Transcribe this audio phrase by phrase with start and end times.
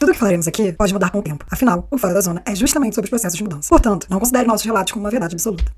[0.00, 1.44] Tudo que falaremos aqui pode mudar com o tempo.
[1.50, 3.68] Afinal, o Fora da Zona é justamente sobre os processos de mudança.
[3.68, 5.70] Portanto, não considere nossos relatos como uma verdade absoluta.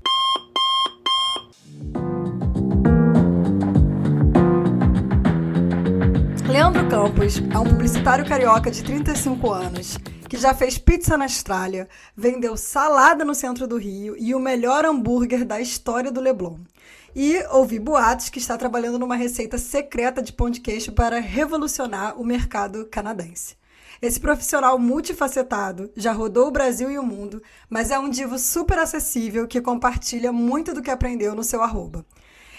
[6.47, 9.97] Leandro Campos é um publicitário carioca de 35 anos
[10.29, 14.85] que já fez pizza na Austrália, vendeu salada no centro do Rio e o melhor
[14.85, 16.59] hambúrguer da história do Leblon.
[17.13, 22.17] E ouvi boatos que está trabalhando numa receita secreta de pão de queijo para revolucionar
[22.17, 23.61] o mercado canadense.
[24.03, 28.77] Esse profissional multifacetado já rodou o Brasil e o mundo, mas é um divo super
[28.77, 32.05] acessível que compartilha muito do que aprendeu no seu arroba.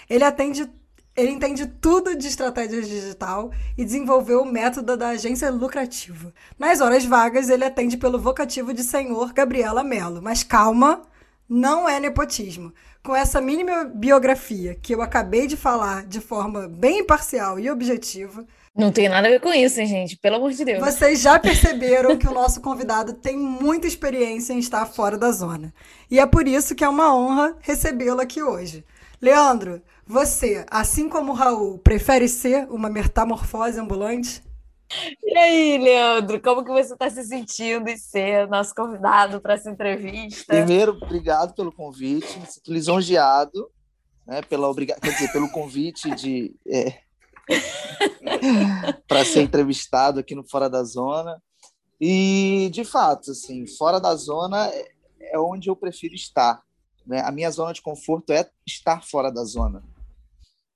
[0.09, 0.67] Ele atende
[1.15, 6.33] ele entende tudo de estratégia digital e desenvolveu o método da agência lucrativa.
[6.57, 10.23] Nas horas vagas, ele atende pelo vocativo de senhor Gabriela Mello.
[10.23, 11.03] Mas calma,
[11.47, 12.73] não é nepotismo
[13.05, 18.43] com essa mínima biografia que eu acabei de falar de forma bem imparcial e objetiva.
[18.75, 20.17] Não tem nada a ver com isso, hein, gente?
[20.17, 20.83] Pelo amor de Deus.
[20.83, 25.71] Vocês já perceberam que o nosso convidado tem muita experiência em estar fora da zona.
[26.09, 28.83] E é por isso que é uma honra recebê-lo aqui hoje.
[29.21, 34.43] Leandro, você, assim como o Raul, prefere ser uma metamorfose ambulante?
[35.23, 39.69] E aí, Leandro, como que você está se sentindo em ser nosso convidado para essa
[39.69, 40.53] entrevista?
[40.53, 43.69] Primeiro, obrigado pelo convite, me sinto lisonjeado,
[44.25, 44.95] né, pela obriga...
[45.01, 46.99] quer dizer, pelo convite de é...
[49.07, 51.41] para ser entrevistado aqui no Fora da Zona.
[51.99, 54.91] E, de fato, assim, fora da zona é,
[55.33, 56.61] é onde eu prefiro estar.
[57.05, 57.21] Né?
[57.21, 59.83] A minha zona de conforto é estar fora da zona.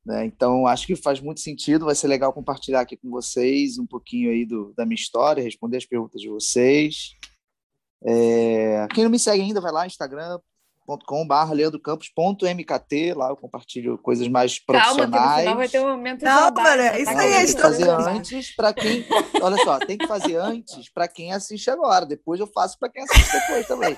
[0.09, 0.25] Né?
[0.25, 4.31] Então, acho que faz muito sentido, vai ser legal compartilhar aqui com vocês um pouquinho
[4.31, 7.11] aí do, da minha história, responder as perguntas de vocês.
[8.03, 8.87] É...
[8.91, 15.11] Quem não me segue ainda, vai lá, instagram.com.br leandrocampos.mkt, lá eu compartilho coisas mais profissionais.
[15.11, 17.61] Calma, que no final vai ter um momento Não, cara, isso aí é Tem que
[17.61, 19.05] fazer antes para quem...
[19.43, 23.03] Olha só, tem que fazer antes para quem assiste agora, depois eu faço para quem
[23.03, 23.95] assiste depois também.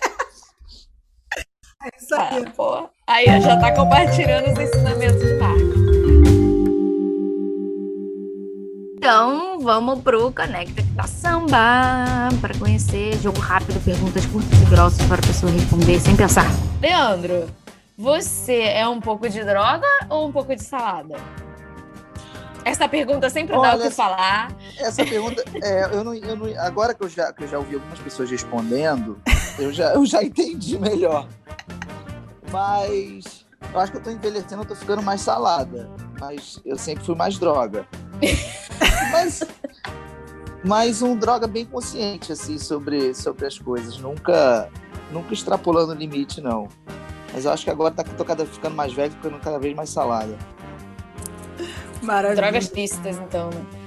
[1.84, 2.44] É isso aí.
[2.46, 2.90] Ah, pô.
[3.08, 5.81] Aí já está compartilhando os ensinamentos de Marco.
[9.02, 15.04] Então, vamos pro Conecta que tá samba para conhecer jogo rápido, perguntas curtas e grossas
[15.08, 16.46] para a pessoa responder sem pensar.
[16.80, 17.50] Leandro,
[17.98, 21.16] você é um pouco de droga ou um pouco de salada?
[22.64, 24.56] Essa pergunta sempre Olha, dá o que falar.
[24.78, 27.74] Essa pergunta, é, eu não, eu não, agora que eu, já, que eu já ouvi
[27.74, 29.20] algumas pessoas respondendo,
[29.58, 31.28] eu já, eu já entendi melhor.
[32.52, 35.90] Mas eu acho que eu tô envelhecendo, eu tô ficando mais salada.
[36.22, 37.88] Mas eu sempre fui mais droga.
[39.12, 39.44] mas,
[40.64, 43.98] mas um droga bem consciente, assim, sobre, sobre as coisas.
[43.98, 44.70] Nunca,
[45.12, 46.68] nunca extrapolando o limite, não.
[47.34, 49.90] Mas eu acho que agora tá, tô cada, ficando mais velho, ficando cada vez mais
[49.90, 50.38] salada.
[52.04, 52.40] Maravilha.
[52.40, 53.81] Drogas lícitas, então, né?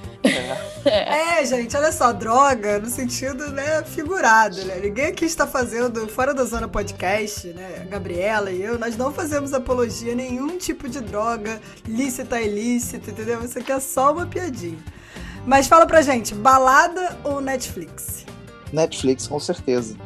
[0.84, 1.41] É.
[1.41, 1.44] é.
[1.44, 4.78] gente, olha só, droga no sentido, né, figurado, né?
[4.81, 7.82] Ninguém aqui está fazendo, fora da zona podcast, né?
[7.82, 13.11] A Gabriela e eu, nós não fazemos apologia a nenhum tipo de droga, lícita, ilícita,
[13.11, 13.43] entendeu?
[13.44, 14.79] Isso aqui é só uma piadinha.
[15.46, 18.25] Mas fala pra gente, balada ou Netflix?
[18.73, 19.97] Netflix, com certeza.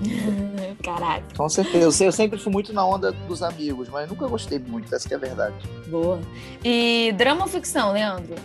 [0.82, 1.24] Caralho.
[1.36, 2.04] Com certeza.
[2.04, 5.18] Eu sempre fui muito na onda dos amigos, mas nunca gostei muito, essa é a
[5.18, 5.56] verdade.
[5.88, 6.20] Boa.
[6.64, 8.36] E drama ou ficção, Leandro?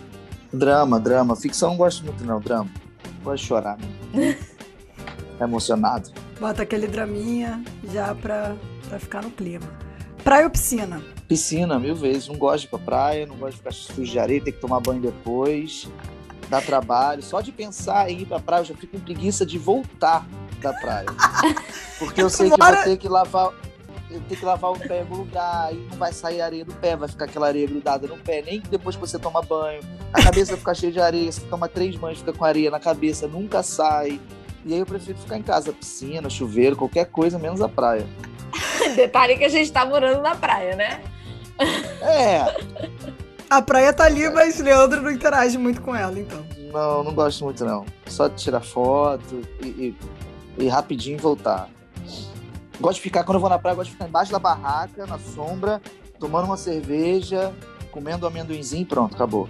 [0.54, 1.36] Drama, drama.
[1.36, 2.40] Ficção não gosto muito, não.
[2.40, 2.70] Drama.
[3.22, 3.78] Gosto de chorar.
[4.12, 4.38] Né?
[5.40, 6.10] emocionado.
[6.38, 7.62] Bota aquele draminha
[7.92, 8.56] já pra,
[8.88, 9.66] pra ficar no clima.
[10.22, 11.02] Praia ou piscina?
[11.28, 12.28] Piscina, mil vezes.
[12.28, 14.60] Não gosto de ir pra praia, não gosto de ficar sujo de areia, ter que
[14.60, 15.88] tomar banho depois.
[16.48, 17.22] Dá trabalho.
[17.22, 20.26] Só de pensar em ir pra praia, eu já fico com preguiça de voltar
[20.60, 21.06] da praia.
[21.98, 23.52] Porque eu sei que vou ter que lavar
[24.20, 26.96] tem que lavar o pé em algum lugar, e não vai sair areia do pé,
[26.96, 29.80] vai ficar aquela areia grudada no pé, nem depois que você toma banho.
[30.12, 32.80] A cabeça vai ficar cheia de areia, você toma três banhos, fica com areia na
[32.80, 34.20] cabeça, nunca sai.
[34.64, 38.06] E aí eu prefiro ficar em casa, piscina, chuveiro, qualquer coisa, menos a praia.
[38.96, 41.02] Detalhe que a gente tá morando na praia, né?
[42.00, 42.56] É.
[43.48, 46.44] A praia tá ali, mas Leandro não interage muito com ela, então.
[46.72, 47.84] Não, não gosto muito, não.
[48.06, 49.96] Só tirar foto e, e,
[50.58, 51.68] e rapidinho voltar.
[52.80, 55.18] Gosto de ficar, quando eu vou na praia, gosto de ficar embaixo da barraca, na
[55.18, 55.80] sombra,
[56.18, 57.52] tomando uma cerveja,
[57.90, 59.48] comendo um amendoinzinho e pronto, acabou.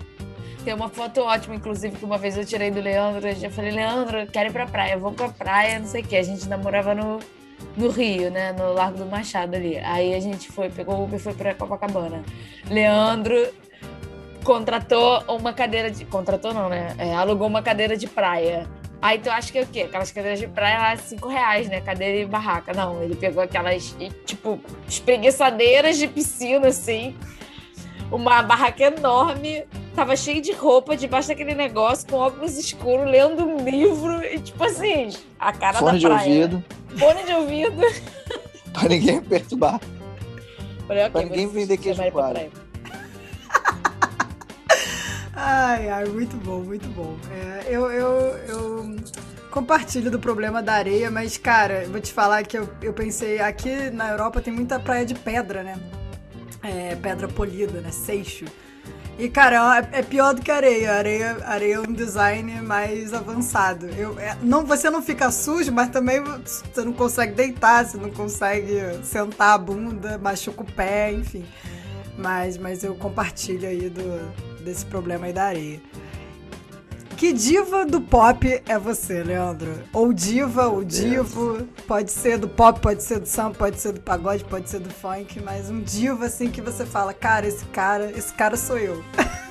[0.65, 3.29] Tem uma foto ótima, inclusive, que uma vez eu tirei do Leandro.
[3.29, 6.17] Eu falei, Leandro, quero ir pra praia, vou pra praia, não sei o quê.
[6.17, 7.21] A gente namorava no,
[7.77, 8.53] no Rio, né?
[8.53, 9.77] No Largo do Machado ali.
[9.79, 12.23] Aí a gente foi, pegou o Uber e foi pra Copacabana.
[12.71, 13.53] Leandro
[14.43, 16.07] contratou uma cadeira de.
[16.07, 16.95] Contratou não, né?
[16.97, 18.67] É, alugou uma cadeira de praia.
[19.05, 19.83] Aí tu acha que é o quê?
[19.83, 21.79] Aquelas cadeiras de praia lá, cinco reais, né?
[21.83, 22.73] Cadeira e barraca.
[22.73, 24.59] Não, ele pegou aquelas, tipo,
[24.89, 27.15] espreguiçadeiras de piscina, assim.
[28.11, 29.67] Uma barraca enorme.
[29.95, 34.25] Tava cheio de roupa debaixo daquele negócio, com óculos escuros, lendo um livro.
[34.25, 36.25] E, tipo assim, a cara Fone da praia.
[36.49, 36.65] de ouvido.
[36.99, 37.83] Fone de ouvido.
[38.73, 39.81] pra ninguém perturbar.
[40.89, 42.51] Falei, Pra ok, ninguém vender queijo pra coalho.
[45.47, 47.19] Ai, ai, muito bom, muito bom.
[47.31, 48.11] É, eu, eu,
[48.49, 48.97] eu
[49.51, 53.91] compartilho do problema da areia, mas, cara, vou te falar que eu, eu pensei, aqui
[53.91, 55.79] na Europa tem muita praia de pedra, né?
[56.63, 57.91] É, pedra polida, né?
[57.91, 58.47] Seixo.
[59.19, 60.95] E, cara, é é pior do que areia.
[60.95, 63.87] Areia, areia é um design mais avançado.
[63.89, 68.11] Eu, é, não, você não fica sujo, mas também você não consegue deitar, você não
[68.11, 71.45] consegue sentar a bunda, machuca o pé, enfim.
[72.17, 74.33] Mas, mas eu compartilho aí do,
[74.65, 75.81] desse problema aí da areia.
[77.17, 79.73] Que diva do pop é você, Leandro?
[79.93, 81.67] Ou diva, ou divo.
[81.87, 84.91] Pode ser do pop, pode ser do samba, pode ser do pagode, pode ser do
[84.91, 89.03] funk, mas um divo assim que você fala, cara, esse cara, esse cara sou eu.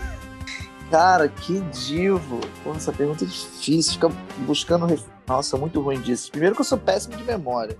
[0.91, 2.39] Cara, que divo.
[2.63, 3.93] Porra, essa pergunta é difícil.
[3.93, 4.09] Fica
[4.45, 4.85] buscando.
[5.25, 6.29] Nossa, muito ruim disso.
[6.29, 7.75] Primeiro que eu sou péssimo de memória.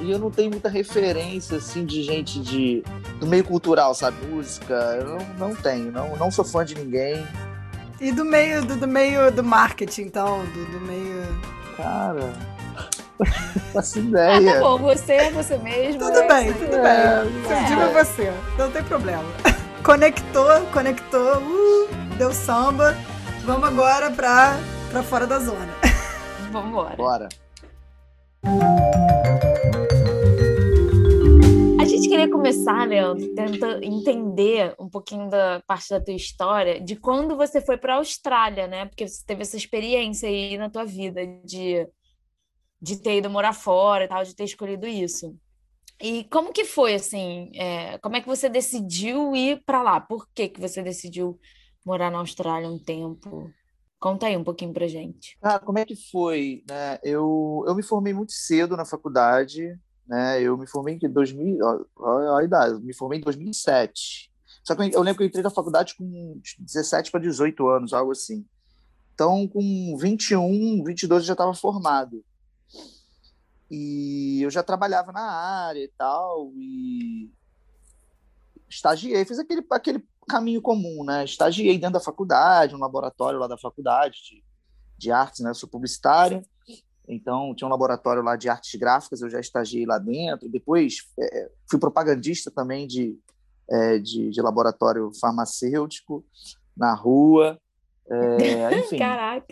[0.00, 2.82] E eu não tenho muita referência, assim, de gente de,
[3.18, 4.16] do meio cultural, sabe?
[4.26, 4.74] Música.
[4.74, 5.92] Eu não, não tenho.
[5.92, 7.26] Não, não sou fã de ninguém.
[8.00, 11.26] E do meio do, do meio do marketing, então, do, do meio.
[11.76, 12.32] Cara.
[13.74, 14.60] Faço Ah, tá ideia.
[14.60, 16.00] bom, você é você mesmo.
[16.00, 17.68] Tudo é bem, tudo É, bem.
[17.68, 17.90] Seu é.
[17.90, 19.24] é você, não tem problema.
[19.84, 22.96] Conectou, conectou, uh, deu samba.
[23.44, 24.58] Vamos agora pra,
[24.90, 25.68] pra fora da zona.
[26.52, 26.96] Vambora.
[26.96, 27.28] Bora.
[32.10, 37.60] Queria começar, Leandro, tentando entender um pouquinho da parte da tua história, de quando você
[37.60, 38.86] foi para a Austrália, né?
[38.86, 41.86] Porque você teve essa experiência aí na tua vida de,
[42.82, 45.38] de ter ido morar fora e tal, de ter escolhido isso.
[46.02, 50.00] E como que foi, assim, é, como é que você decidiu ir para lá?
[50.00, 51.38] Por que que você decidiu
[51.86, 53.48] morar na Austrália um tempo?
[54.00, 55.38] Conta aí um pouquinho pra gente.
[55.40, 56.64] Cara, como é que foi?
[56.68, 56.98] Né?
[57.04, 59.78] Eu, eu me formei muito cedo na faculdade,
[60.10, 60.42] né?
[60.42, 64.28] Eu me formei em 2000, ó, ó a idade, me formei em 2007.
[64.64, 68.10] Só que eu, lembro que eu entrei na faculdade com 17 para 18 anos, algo
[68.10, 68.44] assim.
[69.14, 72.24] Então, com 21, 22 eu já estava formado.
[73.70, 77.30] E eu já trabalhava na área e tal, e
[78.68, 81.24] estagiei, fiz aquele, aquele caminho comum, né?
[81.24, 84.44] Estagiei dentro da faculdade, no laboratório lá da faculdade de,
[84.98, 85.50] de artes, né?
[85.50, 86.44] Eu sou publicitário,
[87.12, 90.48] então tinha um laboratório lá de artes gráficas, eu já estagiei lá dentro.
[90.48, 93.18] Depois é, fui propagandista também de,
[93.70, 96.24] é, de, de laboratório farmacêutico
[96.76, 97.58] na rua.
[98.08, 99.46] É, enfim, Caraca.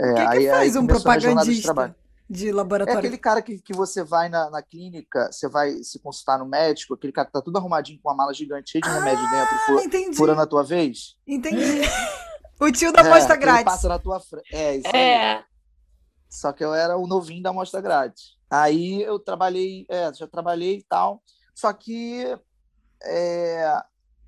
[0.00, 2.48] é, O que, que aí- aí faz um começou a minha jornada de propagandista de
[2.48, 2.98] É laboratório?
[2.98, 6.94] aquele cara que, que você vai na, na clínica, você vai se consultar no médico,
[6.94, 9.58] aquele cara que tá tudo arrumadinho com uma mala gigante, cheio de remédio dentro, Ah,
[9.66, 10.16] fu- entendi.
[10.16, 11.16] furando a tua vez.
[11.26, 11.82] Entendi.
[12.58, 13.64] O tio da É, amostra que ele grátis.
[13.64, 14.48] passa na tua frente.
[14.50, 14.96] É, isso aí.
[14.98, 15.44] É.
[16.28, 18.36] Só que eu era o novinho da amostra grátis.
[18.50, 21.22] Aí eu trabalhei, é, já trabalhei e tal.
[21.54, 22.36] Só que
[23.02, 23.80] é,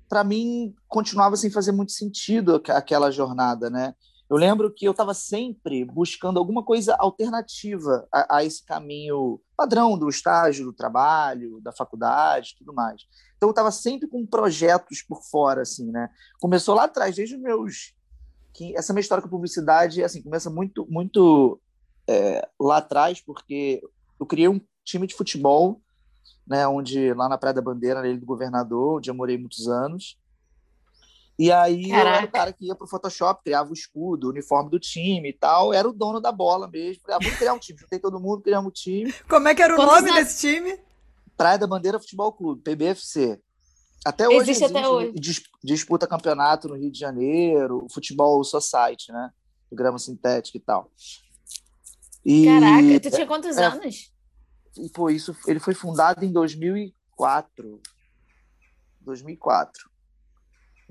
[0.07, 3.93] para mim continuava sem fazer muito sentido aqu- aquela jornada, né?
[4.29, 9.97] Eu lembro que eu estava sempre buscando alguma coisa alternativa a, a esse caminho padrão
[9.97, 13.01] do estágio, do trabalho, da faculdade, tudo mais.
[13.37, 16.09] Então eu estava sempre com projetos por fora, assim, né?
[16.39, 17.93] Começou lá atrás, desde os meus
[18.53, 21.59] que essa minha história com publicidade assim começa muito muito
[22.11, 23.81] é, lá atrás porque
[24.19, 25.79] eu criei um time de futebol
[26.47, 29.67] né onde lá na Praia da Bandeira na Ilha do Governador onde eu morei muitos
[29.67, 30.17] anos
[31.37, 32.27] e aí eu era Caraca.
[32.27, 35.73] o cara que ia pro Photoshop criava o escudo o uniforme do time e tal
[35.73, 38.41] era o dono da bola mesmo Falei, ah, vamos criar um time juntei todo mundo
[38.41, 40.79] criamos um time Como é que era o Quantos nome anos- desse time?
[41.37, 43.39] Praia da Bandeira Futebol Clube, PBFC.
[44.03, 45.13] Até hoje existe, existe até hoje.
[45.63, 49.29] disputa campeonato no Rio de Janeiro, futebol society, né?
[49.71, 50.91] Grama sintética e tal.
[52.25, 54.13] E, Caraca, tu tinha quantos é, anos?
[54.77, 57.81] E foi isso, ele foi fundado em 2004.
[59.01, 59.89] 2004.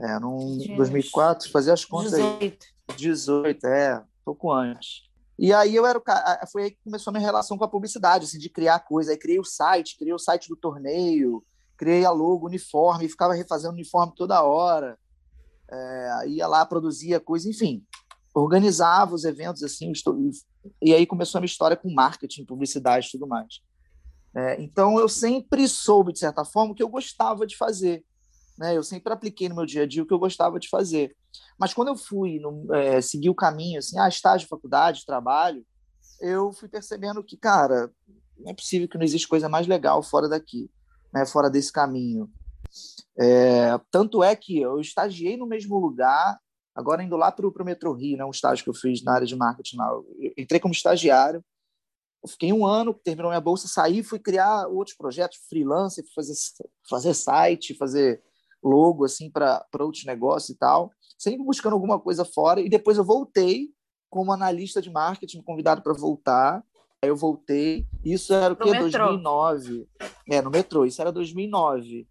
[0.01, 2.67] É, num 2004, fazia as contas 18.
[2.89, 2.97] aí.
[2.97, 5.09] 18, é, pouco antes.
[5.39, 7.69] E aí eu era o cara, foi aí que começou a minha relação com a
[7.69, 9.13] publicidade, assim, de criar coisa.
[9.13, 11.45] Aí criei o site, criei o site do torneio,
[11.77, 14.99] criei a logo, uniforme, ficava refazendo uniforme toda hora.
[15.71, 17.85] É, ia lá, produzia coisa, enfim,
[18.35, 19.93] organizava os eventos assim,
[20.81, 23.61] e aí começou a minha história com marketing, publicidade e tudo mais.
[24.35, 28.05] É, então eu sempre soube, de certa forma, o que eu gostava de fazer.
[28.59, 28.77] Né?
[28.77, 31.17] Eu sempre apliquei no meu dia a dia o que eu gostava de fazer.
[31.59, 35.65] Mas quando eu fui no, é, seguir o caminho, assim, ah, estágio, faculdade, trabalho,
[36.21, 37.91] eu fui percebendo que, cara,
[38.39, 40.71] não é possível que não existe coisa mais legal fora daqui,
[41.13, 41.25] né?
[41.25, 42.31] fora desse caminho.
[43.19, 46.39] É, tanto é que eu estagiei no mesmo lugar,
[46.79, 48.25] agora indo lá para o Metro Rio, né?
[48.25, 49.79] um estágio que eu fiz na área de marketing.
[49.79, 49.91] Lá.
[50.37, 51.45] Entrei como estagiário,
[52.25, 56.35] fiquei um ano, terminou minha bolsa, saí, fui criar outros projetos, freelancer, fazer,
[56.89, 58.23] fazer site, fazer
[58.63, 62.61] logo assim para outros negócios e tal, sempre buscando alguma coisa fora.
[62.61, 63.71] E depois eu voltei
[64.09, 66.63] como analista de marketing, convidado para voltar.
[67.03, 67.89] Aí eu voltei.
[68.05, 68.73] Isso era o que?
[68.73, 69.89] 2009.
[70.31, 70.85] É, no metrô.
[70.85, 72.07] Isso era 2009.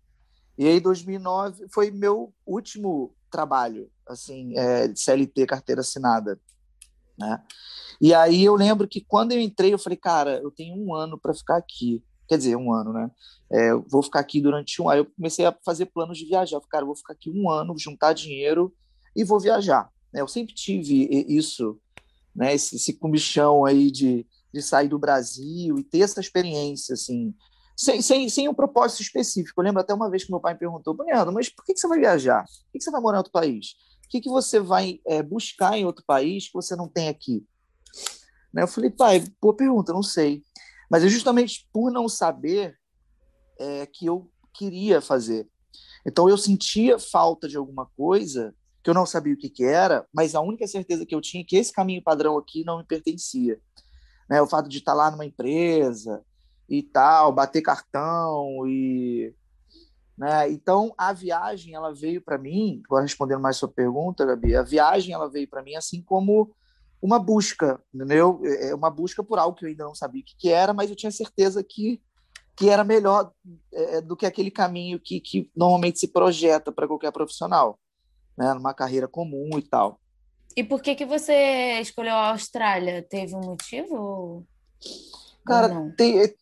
[0.58, 6.40] E aí 2009 foi meu último trabalho, assim, é, CLT, carteira assinada,
[7.18, 7.42] né?
[8.00, 11.18] E aí eu lembro que quando eu entrei, eu falei, cara, eu tenho um ano
[11.18, 12.04] para ficar aqui.
[12.28, 13.10] Quer dizer, um ano, né?
[13.52, 14.94] É, vou ficar aqui durante um ano.
[14.94, 16.58] Aí eu comecei a fazer planos de viajar.
[16.58, 18.74] Eu falei, cara, eu vou ficar aqui um ano, juntar dinheiro
[19.16, 19.90] e vou viajar.
[20.14, 20.22] Né?
[20.22, 21.80] Eu sempre tive isso,
[22.36, 22.54] né?
[22.54, 27.34] Esse, esse comichão aí de, de sair do Brasil e ter essa experiência, assim,
[27.76, 29.60] sem, sem, sem um propósito específico.
[29.60, 31.88] Eu lembro até uma vez que meu pai me perguntou, Leandro, mas por que, você
[31.88, 32.44] vai viajar?
[32.44, 33.76] Por que, que você vai morar em outro país?
[34.08, 37.46] O que, que você vai é, buscar em outro país que você não tem aqui?
[38.54, 38.64] Né?
[38.64, 40.44] Eu falei, pai, boa pergunta, não sei.
[40.90, 42.78] Mas é justamente por não saber
[43.60, 45.46] é, que eu queria fazer.
[46.06, 50.08] Então eu sentia falta de alguma coisa que eu não sabia o que, que era,
[50.14, 52.86] mas a única certeza que eu tinha é que esse caminho padrão aqui não me
[52.86, 53.60] pertencia.
[54.30, 54.42] Né?
[54.42, 56.24] O fato de estar lá numa empresa
[56.70, 59.36] e tal, bater cartão e
[60.18, 60.50] né?
[60.52, 65.30] Então a viagem ela veio para mim, respondendo mais sua pergunta, Gabi, a viagem ela
[65.30, 66.52] veio para mim assim como
[67.02, 68.42] uma busca, entendeu?
[68.44, 70.90] É, é uma busca por algo que eu ainda não sabia o que, era, mas
[70.90, 72.02] eu tinha certeza que,
[72.56, 73.32] que era melhor
[73.72, 77.80] é, do que aquele caminho que, que normalmente se projeta para qualquer profissional,
[78.36, 78.54] né?
[78.54, 80.00] Numa carreira comum e tal.
[80.56, 83.06] E por que que você escolheu a Austrália?
[83.08, 84.44] Teve um motivo?
[85.46, 85.94] Cara?
[85.96, 86.34] Tem,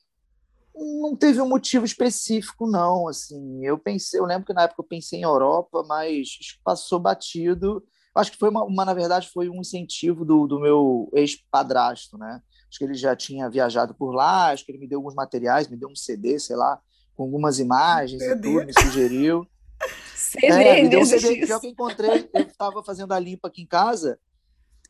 [0.76, 3.08] não teve um motivo específico, não.
[3.08, 6.28] Assim, eu pensei, eu lembro que na época eu pensei em Europa, mas
[6.64, 7.84] passou batido
[8.16, 12.42] Acho que foi uma, uma, na verdade, foi um incentivo do, do meu ex-padrasto, né?
[12.70, 15.68] Acho que ele já tinha viajado por lá, acho que ele me deu alguns materiais,
[15.68, 16.80] me deu um CD, sei lá,
[17.14, 19.46] com algumas imagens e tudo, me sugeriu.
[20.16, 23.50] CD, é, me deu um CD, já que eu encontrei, eu estava fazendo a limpa
[23.50, 24.18] aqui em casa,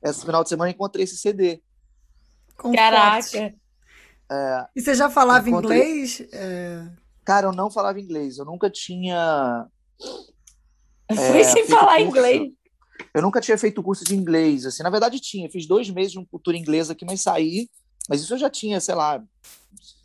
[0.03, 1.63] esse final de semana eu encontrei esse CD.
[2.55, 3.55] Com Caraca!
[4.31, 5.79] É, e você já falava encontrei...
[5.79, 6.21] inglês?
[6.31, 6.87] É...
[7.23, 9.67] Cara, eu não falava inglês, eu nunca tinha.
[11.09, 12.07] Fui é, sem falar curso.
[12.07, 12.51] inglês.
[13.13, 14.83] Eu nunca tinha feito curso de inglês, assim.
[14.83, 15.49] Na verdade, tinha.
[15.49, 17.69] Fiz dois meses de uma cultura inglesa aqui, mas saí.
[18.07, 19.23] Mas isso eu já tinha, sei lá,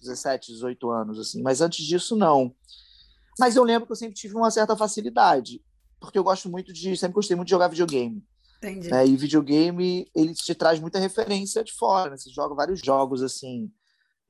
[0.01, 1.43] 17, 18 anos, assim.
[1.43, 2.55] Mas antes disso, não.
[3.39, 5.63] Mas eu lembro que eu sempre tive uma certa facilidade,
[6.01, 6.97] porque eu gosto muito de.
[6.97, 8.25] Sempre gostei muito de jogar videogame.
[8.59, 8.93] Entendi.
[8.93, 12.17] É, e videogame, ele te traz muita referência de fora, né?
[12.17, 13.71] Você joga vários jogos, assim,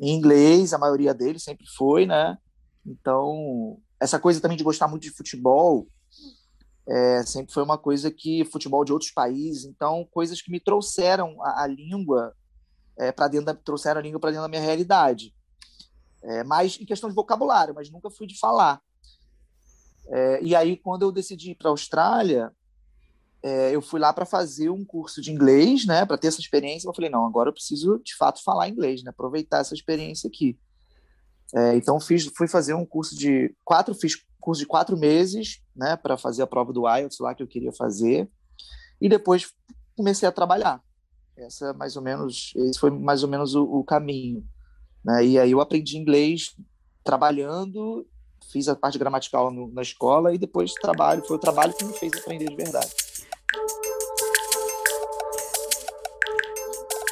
[0.00, 2.38] em inglês, a maioria deles sempre foi, né?
[2.87, 5.87] Então, essa coisa também de gostar muito de futebol,
[6.88, 11.37] é, sempre foi uma coisa que futebol de outros países, então coisas que me trouxeram
[11.45, 12.35] a, a língua
[12.99, 15.35] é, para dentro da, trouxeram a língua para dentro da minha realidade.
[16.23, 18.80] É, mas em questão de vocabulário, mas nunca fui de falar.
[20.09, 22.50] É, e aí quando eu decidi ir para a Austrália,
[23.42, 26.88] é, eu fui lá para fazer um curso de inglês, né, para ter essa experiência.
[26.88, 30.59] Eu falei não, agora eu preciso de fato falar inglês, né, aproveitar essa experiência aqui.
[31.54, 35.97] É, então fiz, fui fazer um curso de quatro, fiz curso de quatro meses, né,
[35.97, 38.28] para fazer a prova do IELTS lá que eu queria fazer,
[39.00, 39.52] e depois
[39.97, 40.82] comecei a trabalhar.
[41.37, 44.47] Essa é mais ou menos, esse foi mais ou menos o, o caminho,
[45.02, 45.25] né?
[45.25, 46.54] E aí eu aprendi inglês
[47.02, 48.06] trabalhando,
[48.52, 51.94] fiz a parte gramatical no, na escola e depois trabalho, foi o trabalho que me
[51.94, 52.90] fez aprender de verdade.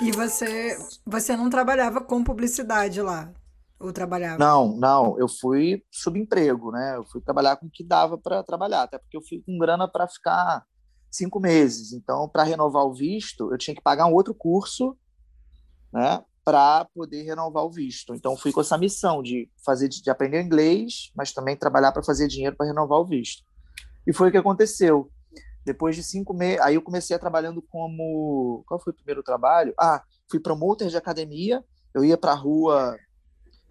[0.00, 3.32] E você, você não trabalhava com publicidade lá?
[3.80, 4.38] Ou trabalhava?
[4.38, 6.96] Não, não, eu fui subemprego, né?
[6.96, 9.88] Eu fui trabalhar com o que dava para trabalhar, até porque eu fui com grana
[9.88, 10.64] para ficar
[11.10, 11.92] cinco meses.
[11.92, 14.96] Então, para renovar o visto, eu tinha que pagar um outro curso,
[15.92, 16.22] né?
[16.44, 18.14] Para poder renovar o visto.
[18.14, 22.26] Então, fui com essa missão de fazer, de aprender inglês, mas também trabalhar para fazer
[22.26, 23.42] dinheiro para renovar o visto.
[24.06, 25.10] E foi o que aconteceu.
[25.68, 28.64] Depois de cinco meses, aí eu comecei a trabalhando como.
[28.66, 29.74] Qual foi o primeiro trabalho?
[29.78, 31.62] Ah, fui promoter de academia.
[31.92, 32.98] Eu ia para a rua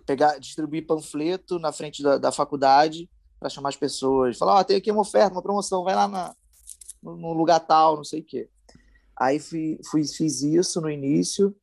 [0.05, 4.37] pegar, distribuir panfleto na frente da, da faculdade para chamar as pessoas.
[4.37, 6.35] Falar: Ó, oh, tem aqui uma oferta, uma promoção, vai lá na,
[7.01, 8.47] no lugar tal, não sei o quê.
[9.19, 11.55] Aí fui, fui, fiz isso no início.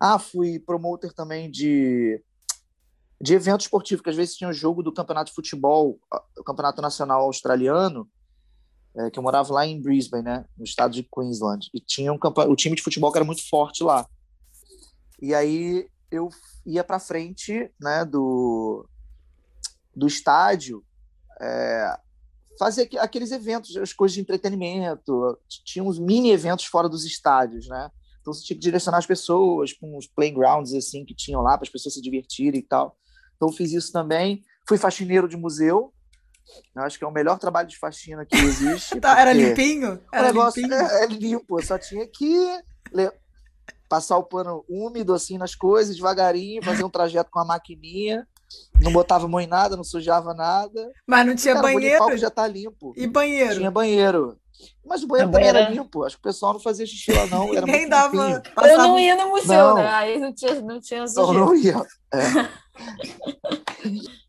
[0.00, 2.18] Ah, fui promoter também de,
[3.20, 6.00] de eventos esportivos, que às vezes tinha o jogo do campeonato de futebol,
[6.38, 8.08] o campeonato nacional australiano,
[8.96, 12.18] é, que eu morava lá em Brisbane, né, no estado de Queensland, e tinha um
[12.20, 14.06] o time de futebol que era muito forte lá.
[15.20, 16.28] E aí eu
[16.66, 18.86] ia para frente, né, do
[19.94, 20.82] do estádio,
[21.40, 21.98] é,
[22.58, 27.90] fazer aqueles eventos, as coisas de entretenimento, tinha uns mini eventos fora dos estádios, né?
[28.20, 31.66] Então você tinha que direcionar as pessoas com os playgrounds assim que tinham lá para
[31.66, 32.96] as pessoas se divertirem e tal.
[33.36, 34.44] Então eu fiz isso também.
[34.66, 35.92] Fui faxineiro de museu,
[36.74, 38.98] eu acho que é o melhor trabalho de faxina que existe.
[39.00, 40.00] tá, era limpinho?
[40.12, 40.80] Era o negócio limpinho?
[40.80, 42.62] É, é limpo, só tinha que
[43.88, 48.26] passar o pano úmido assim nas coisas, devagarinho, fazer um trajeto com a maquininha.
[48.80, 50.90] Não botava mão em nada, não sujava nada.
[51.06, 52.04] Mas não tinha Cara, banheiro?
[52.04, 52.92] O já tá limpo.
[52.96, 53.56] E banheiro?
[53.56, 54.38] Tinha banheiro.
[54.84, 56.04] Mas o banheiro também era limpo.
[56.04, 57.52] Acho que o pessoal não fazia xixi lá, não.
[57.56, 58.42] Era Nem dava.
[58.64, 59.74] Eu não ia no museu, não.
[59.76, 59.88] né?
[59.88, 61.38] Aí não tinha, não tinha sujeira.
[61.38, 61.82] Não, não ia.
[62.12, 62.18] É.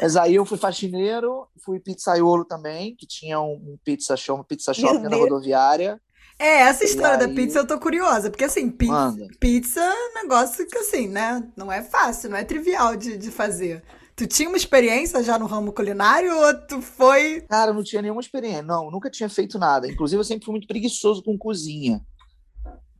[0.00, 4.72] Mas aí eu fui faxineiro, fui pizzaiolo também, que tinha um, pizza show, uma pizza
[4.72, 6.00] shop na rodoviária.
[6.38, 7.26] É, essa história aí...
[7.26, 11.46] da pizza eu tô curiosa, porque assim, pizza, pizza é um negócio que assim, né,
[11.54, 13.82] não é fácil, não é trivial de, de fazer.
[14.16, 17.42] Tu tinha uma experiência já no ramo culinário ou tu foi.
[17.48, 18.62] Cara, eu não tinha nenhuma experiência.
[18.62, 19.88] Não, nunca tinha feito nada.
[19.88, 22.02] Inclusive, eu sempre fui muito preguiçoso com cozinha.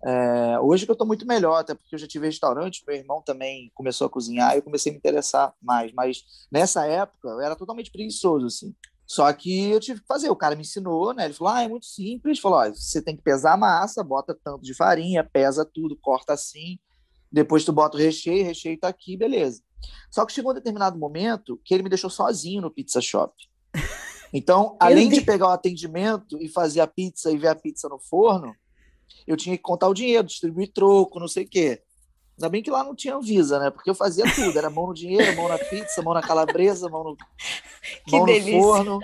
[0.02, 3.22] É, hoje que eu estou muito melhor, até porque eu já tive restaurante, meu irmão
[3.22, 5.92] também começou a cozinhar e eu comecei a me interessar mais.
[5.92, 8.74] Mas nessa época eu era totalmente preguiçoso, assim.
[9.06, 11.24] Só que eu tive que fazer, o cara me ensinou, né?
[11.24, 12.38] Ele falou: ah, é muito simples.
[12.38, 16.32] Falou: ó, você tem que pesar a massa, bota tanto de farinha, pesa tudo, corta
[16.32, 16.78] assim.
[17.30, 19.62] Depois tu bota o recheio, o recheio tá aqui, beleza.
[20.10, 23.34] Só que chegou um determinado momento que ele me deixou sozinho no pizza shop.
[24.32, 27.98] Então, além de pegar o atendimento e fazer a pizza e ver a pizza no
[27.98, 28.54] forno,
[29.26, 31.82] eu tinha que contar o dinheiro, distribuir troco, não sei o quê.
[32.40, 33.70] Ainda bem que lá não tinha Visa, né?
[33.70, 34.56] Porque eu fazia tudo.
[34.56, 37.16] Era mão no dinheiro, mão na pizza, mão na calabresa, mão no,
[38.06, 38.56] que mão delícia.
[38.56, 39.00] no forno.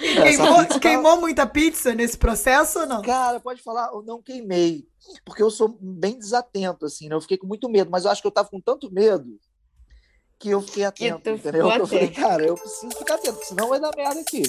[0.00, 3.00] queimou, pizza queimou muita pizza nesse processo ou não?
[3.00, 4.88] Cara, pode falar, eu não queimei.
[5.24, 7.14] Porque eu sou bem desatento, assim, né?
[7.14, 9.38] Eu fiquei com muito medo, mas eu acho que eu tava com tanto medo
[10.40, 11.70] que eu fiquei atento, entendeu?
[11.70, 14.42] Eu falei, cara, eu preciso ficar atento, senão vai dar merda aqui.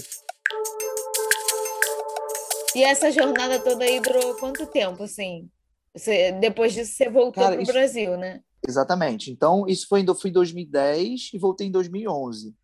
[2.75, 5.49] E essa jornada toda aí durou quanto tempo, assim?
[5.95, 8.41] Você, depois disso, você voltou para o Brasil, né?
[8.67, 9.29] Exatamente.
[9.29, 12.55] Então, isso foi, fui em 2010 e voltei em 2011.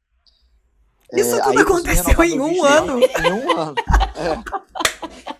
[1.14, 3.00] Isso é, tudo aconteceu em um ano.
[3.00, 3.76] Em um ano.
[4.16, 5.40] É.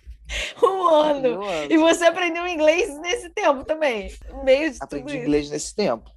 [0.62, 1.40] Um ano.
[1.40, 1.72] um ano.
[1.72, 4.14] E você aprendeu inglês nesse tempo também?
[4.44, 6.10] Meio de Aprendi inglês nesse tempo.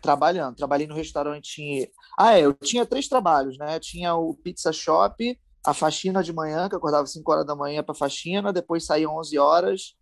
[0.00, 0.56] Trabalhando.
[0.56, 1.90] Trabalhei no restaurante.
[2.18, 2.44] Ah, é.
[2.44, 3.78] Eu tinha três trabalhos, né?
[3.78, 7.82] tinha o pizza shop, a faxina de manhã, que eu acordava 5 horas da manhã
[7.82, 9.96] para faxina, depois saía 11 horas,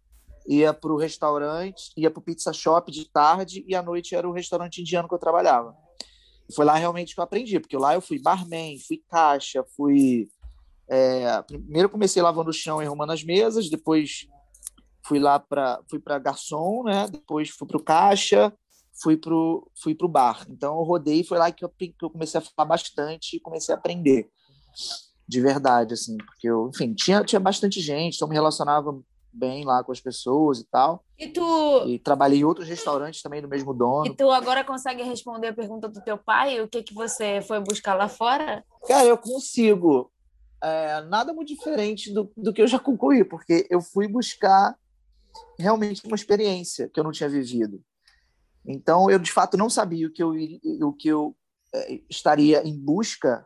[0.46, 4.28] ia para o restaurante, ia para o pizza shop de tarde e à noite era
[4.28, 5.74] o restaurante indiano que eu trabalhava.
[6.54, 10.28] Foi lá realmente que eu aprendi, porque lá eu fui barman, fui caixa, fui.
[10.86, 14.26] É, primeiro comecei lavando o chão e arrumando as mesas, depois
[15.06, 17.08] fui lá para fui para garçom, né?
[17.10, 18.52] Depois fui para o caixa,
[19.02, 19.32] fui para
[19.82, 20.44] fui pro bar.
[20.50, 23.40] Então eu rodei e foi lá que eu, que eu comecei a falar bastante e
[23.40, 24.30] comecei a aprender
[25.26, 28.98] de verdade, assim, porque eu, enfim, tinha, tinha bastante gente, então me relacionava
[29.34, 31.04] bem lá com as pessoas e tal.
[31.18, 31.88] E tu.
[31.88, 34.06] E trabalhei em outros restaurantes também do mesmo dono.
[34.06, 36.60] E tu agora consegue responder a pergunta do teu pai?
[36.60, 38.64] O que que você foi buscar lá fora?
[38.86, 40.10] Cara, eu consigo.
[40.62, 44.74] É, nada muito diferente do, do que eu já concluí, porque eu fui buscar
[45.58, 47.82] realmente uma experiência que eu não tinha vivido.
[48.66, 50.32] Então, eu de fato não sabia o que eu,
[50.80, 51.36] o que eu
[51.74, 53.44] é, estaria em busca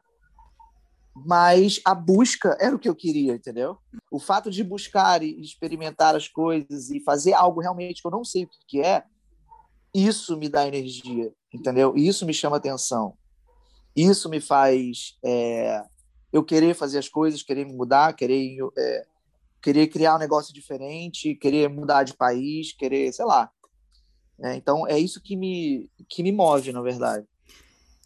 [1.26, 3.78] mas a busca era o que eu queria, entendeu?
[4.10, 8.24] O fato de buscar e experimentar as coisas e fazer algo realmente que eu não
[8.24, 9.04] sei o que é,
[9.94, 11.94] isso me dá energia, entendeu?
[11.96, 13.14] Isso me chama atenção.
[13.96, 15.82] Isso me faz é,
[16.32, 19.06] eu querer fazer as coisas, querer me mudar, querer, é,
[19.62, 23.50] querer criar um negócio diferente, querer mudar de país, querer, sei lá.
[24.40, 27.26] É, então, é isso que me, que me move, na verdade.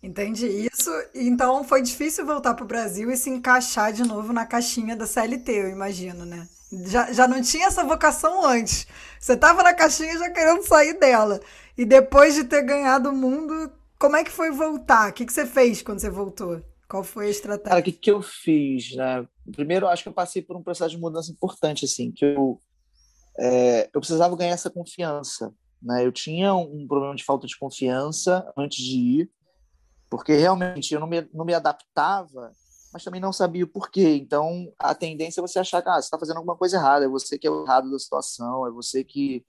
[0.02, 0.90] Entendi isso.
[1.14, 5.06] Então foi difícil voltar para o Brasil e se encaixar de novo na caixinha da
[5.06, 6.48] CLT, eu imagino, né?
[6.86, 8.86] Já, já não tinha essa vocação antes.
[9.20, 11.40] Você estava na caixinha já querendo sair dela.
[11.78, 15.10] E depois de ter ganhado o mundo, como é que foi voltar?
[15.10, 16.60] O que, que você fez quando você voltou?
[16.88, 17.70] Qual foi a estratégia?
[17.70, 19.26] Cara, o que, que eu fiz, né?
[19.52, 22.60] Primeiro, acho que eu passei por um processo de mudança importante, assim, que eu,
[23.38, 26.04] é, eu precisava ganhar essa confiança, né?
[26.04, 29.30] Eu tinha um problema de falta de confiança antes de ir,
[30.12, 32.52] porque realmente eu não me, não me adaptava,
[32.92, 34.14] mas também não sabia o porquê.
[34.16, 37.08] Então, a tendência é você achar que ah, você está fazendo alguma coisa errada, é
[37.08, 39.42] você que é o errado da situação, é você que,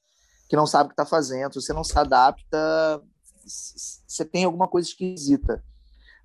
[0.47, 3.03] que não sabe o que está fazendo, você não se adapta,
[3.45, 5.61] você tem alguma coisa esquisita.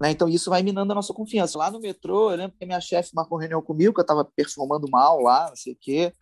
[0.01, 0.13] Né?
[0.13, 1.59] Então, isso vai minando a nossa confiança.
[1.59, 4.89] Lá no metrô, eu lembro que minha chefe marcou reunião comigo, que eu estava performando
[4.89, 6.15] mal lá, não sei o quê.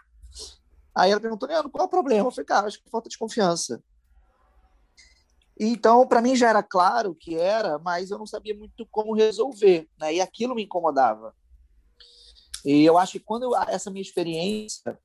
[0.94, 2.28] Aí ela perguntou, Leandro, qual é o problema?
[2.28, 3.78] Eu falei, cara, acho que falta de confiança.
[5.58, 9.88] Então, para mim já era claro que era, mas eu não sabia muito como resolver,
[9.98, 10.14] né?
[10.14, 11.34] E aquilo me incomodava.
[12.64, 14.98] E eu acho que quando eu, essa minha experiência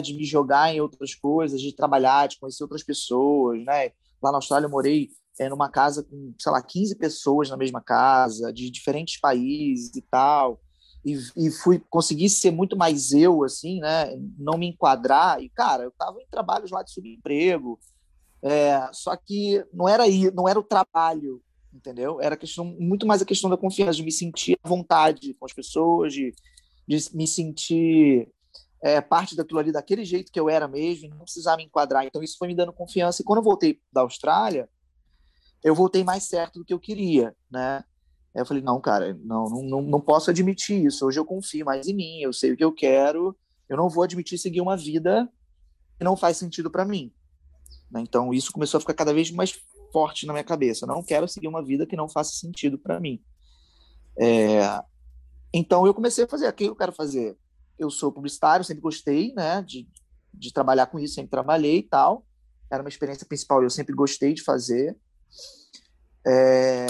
[0.00, 3.90] de me jogar em outras coisas, de trabalhar, de conhecer outras pessoas, né?
[4.22, 7.80] Lá na Austrália eu morei é, numa casa com, sei lá, 15 pessoas na mesma
[7.82, 10.60] casa, de diferentes países e tal.
[11.04, 14.16] E, e fui conseguir ser muito mais eu, assim, né?
[14.38, 15.42] Não me enquadrar.
[15.42, 17.78] E, cara, eu tava em trabalhos lá de subemprego,
[18.42, 22.20] é, só que não era aí, não era o trabalho, entendeu?
[22.20, 25.52] Era questão muito mais a questão da confiança, de me sentir à vontade com as
[25.52, 26.34] pessoas, de,
[26.86, 28.28] de me sentir
[28.80, 32.04] é, parte daquilo ali daquele jeito que eu era mesmo, não precisar me enquadrar.
[32.04, 33.22] Então isso foi me dando confiança.
[33.22, 34.68] E quando eu voltei da Austrália,
[35.62, 37.84] eu voltei mais certo do que eu queria, né?
[38.34, 41.04] Eu falei, não, cara, não, não, não posso admitir isso.
[41.04, 43.36] Hoje eu confio mais em mim, eu sei o que eu quero,
[43.68, 45.28] eu não vou admitir seguir uma vida
[45.98, 47.12] que não faz sentido para mim.
[47.90, 48.00] Né?
[48.00, 49.58] Então isso começou a ficar cada vez mais
[49.92, 50.84] forte na minha cabeça.
[50.84, 53.22] Eu não quero seguir uma vida que não faça sentido para mim.
[54.18, 54.60] É...
[55.52, 57.36] Então eu comecei a fazer o que eu quero fazer.
[57.78, 59.88] Eu sou publicitário, sempre gostei, né, de,
[60.34, 62.24] de trabalhar com isso, sempre trabalhei e tal.
[62.70, 64.96] Era uma experiência principal, eu sempre gostei de fazer.
[66.26, 66.86] É...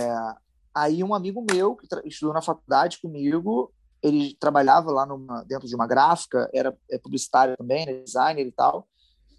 [0.74, 5.74] Aí um amigo meu que estudou na faculdade comigo, ele trabalhava lá numa, dentro de
[5.74, 8.88] uma gráfica, era é publicitário também, né, designer e tal.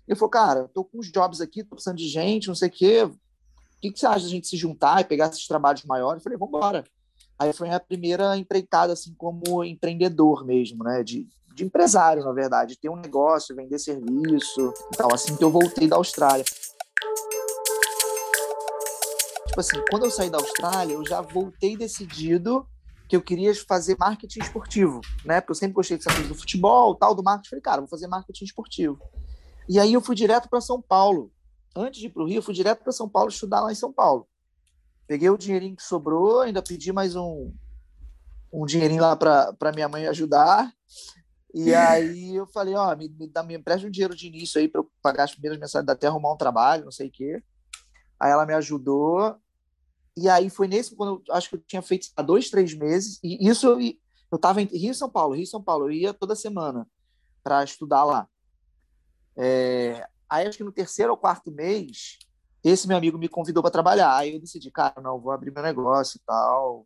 [0.10, 2.72] Ele falou, cara, tô com uns jobs aqui, tô precisando de gente, não sei o
[2.72, 3.04] quê.
[3.04, 3.14] O
[3.80, 6.20] que, que você acha da gente se juntar e pegar esses trabalhos maiores?
[6.20, 6.84] Eu falei, vamos embora.
[7.38, 11.04] Aí foi a primeira empreitada, assim, como empreendedor mesmo, né?
[11.04, 15.52] De, de empresário, na verdade, ter um negócio, vender serviço e tal, assim que eu
[15.52, 16.44] voltei da Austrália.
[19.46, 22.66] Tipo assim, quando eu saí da Austrália, eu já voltei decidido
[23.08, 25.40] que eu queria fazer marketing esportivo, né?
[25.40, 27.50] Porque eu sempre gostei dessa coisa do futebol, tal, do marketing.
[27.50, 29.00] Falei, cara, vou fazer marketing esportivo.
[29.70, 31.32] E aí eu fui direto para São Paulo.
[31.76, 33.76] Antes de ir para o Rio, eu fui direto para São Paulo estudar lá em
[33.76, 34.28] São Paulo.
[35.06, 37.54] Peguei o dinheirinho que sobrou, ainda pedi mais um,
[38.52, 40.74] um dinheirinho lá para minha mãe ajudar.
[41.54, 44.68] E aí eu falei, ó, me, me, dá, me empresta um dinheiro de início aí
[44.68, 47.44] para eu pagar as primeiras mensalidades até arrumar um trabalho, não sei o quê.
[48.20, 49.36] Aí ela me ajudou.
[50.18, 53.20] E aí foi nesse, quando eu acho que eu tinha feito há dois, três meses.
[53.24, 53.80] E isso eu,
[54.32, 55.86] eu tava em Rio São Paulo, Rio São Paulo.
[55.86, 56.88] Eu ia toda semana
[57.44, 58.28] para estudar lá.
[59.40, 62.20] É, aí acho que no terceiro ou quarto mês,
[62.64, 64.16] esse meu amigo me convidou para trabalhar.
[64.16, 66.86] Aí eu decidi, cara, não, vou abrir meu negócio e tal.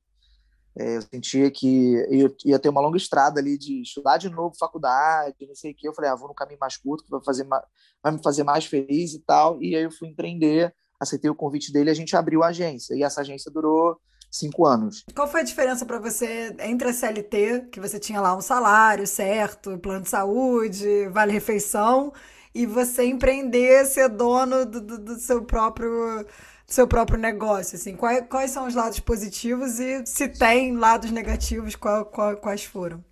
[0.77, 4.55] É, eu sentia que eu ia ter uma longa estrada ali de estudar de novo
[4.57, 5.87] faculdade, não sei o que.
[5.87, 8.65] Eu falei, ah, vou no caminho mais curto, que vai, fazer vai me fazer mais
[8.65, 9.61] feliz e tal.
[9.61, 12.95] E aí eu fui empreender, aceitei o convite dele, a gente abriu a agência.
[12.95, 13.99] E essa agência durou
[14.31, 15.03] cinco anos.
[15.15, 19.05] Qual foi a diferença para você entre a CLT, que você tinha lá um salário
[19.05, 22.11] certo, plano de saúde, vale refeição,
[22.53, 26.25] e você empreender, ser dono do, do, do seu próprio
[26.65, 31.75] seu próprio negócio, assim, quais, quais são os lados positivos e se tem lados negativos,
[31.75, 33.03] qual, qual, quais foram?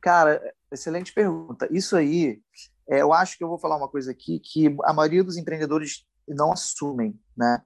[0.00, 1.68] Cara, excelente pergunta.
[1.70, 2.40] Isso aí,
[2.88, 6.06] é, eu acho que eu vou falar uma coisa aqui que a maioria dos empreendedores
[6.26, 7.62] não assumem, né?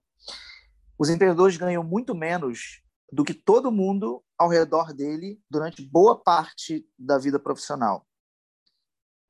[0.99, 6.87] Os empreendedores ganham muito menos do que todo mundo ao redor dele durante boa parte
[6.99, 8.07] da vida profissional.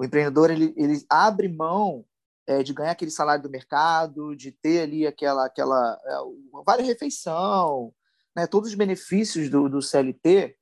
[0.01, 2.07] O empreendedor ele, ele abre mão
[2.47, 7.93] é, de ganhar aquele salário do mercado, de ter ali aquela aquela é, vale refeição,
[8.35, 10.57] né, todos os benefícios do, do CLT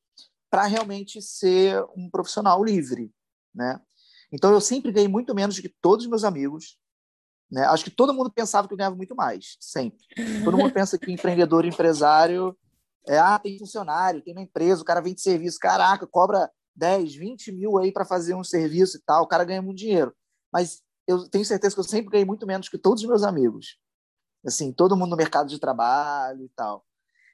[0.51, 3.15] para realmente ser um profissional livre,
[3.55, 3.81] né?
[4.33, 6.77] Então eu sempre ganhei muito menos do que todos os meus amigos,
[7.49, 7.65] né?
[7.67, 10.05] Acho que todo mundo pensava que eu ganhava muito mais, sempre.
[10.43, 12.59] Todo mundo pensa que empreendedor, empresário,
[13.07, 17.15] é, ah, tem funcionário, tem uma empresa, o cara vem de serviço, caraca, cobra 10,
[17.17, 20.15] 20 mil aí para fazer um serviço e tal, o cara ganha muito dinheiro.
[20.53, 23.79] Mas eu tenho certeza que eu sempre ganhei muito menos que todos os meus amigos.
[24.47, 26.85] Assim, todo mundo no mercado de trabalho e tal.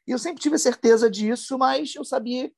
[0.07, 2.49] E eu sempre tive a certeza disso, mas eu sabia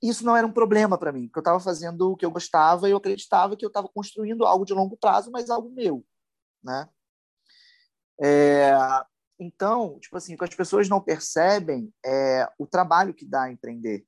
[0.00, 2.30] que isso não era um problema para mim, porque eu estava fazendo o que eu
[2.30, 6.04] gostava e eu acreditava que eu estava construindo algo de longo prazo, mas algo meu,
[6.62, 6.88] né?
[8.20, 8.72] É,
[9.38, 13.52] então, tipo assim, o que as pessoas não percebem é o trabalho que dá a
[13.52, 14.04] empreender,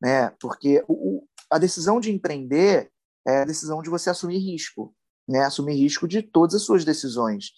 [0.00, 0.30] né?
[0.40, 2.90] Porque o, a decisão de empreender
[3.26, 4.94] é a decisão de você assumir risco,
[5.28, 5.44] né?
[5.44, 7.52] Assumir risco de todas as suas decisões.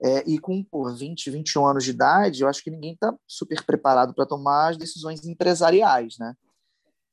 [0.00, 3.64] É, e com por 20, 21 anos de idade, eu acho que ninguém está super
[3.64, 6.34] preparado para tomar as decisões empresariais, né?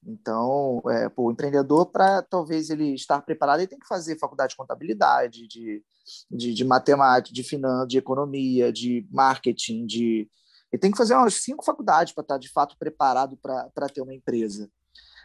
[0.05, 4.51] Então, é, pô, o empreendedor, para talvez ele estar preparado, ele tem que fazer faculdade
[4.51, 5.83] de contabilidade, de,
[6.29, 10.29] de, de matemática, de finanças, de economia, de marketing, de...
[10.71, 14.13] Ele tem que fazer umas cinco faculdades para estar, de fato, preparado para ter uma
[14.13, 14.69] empresa.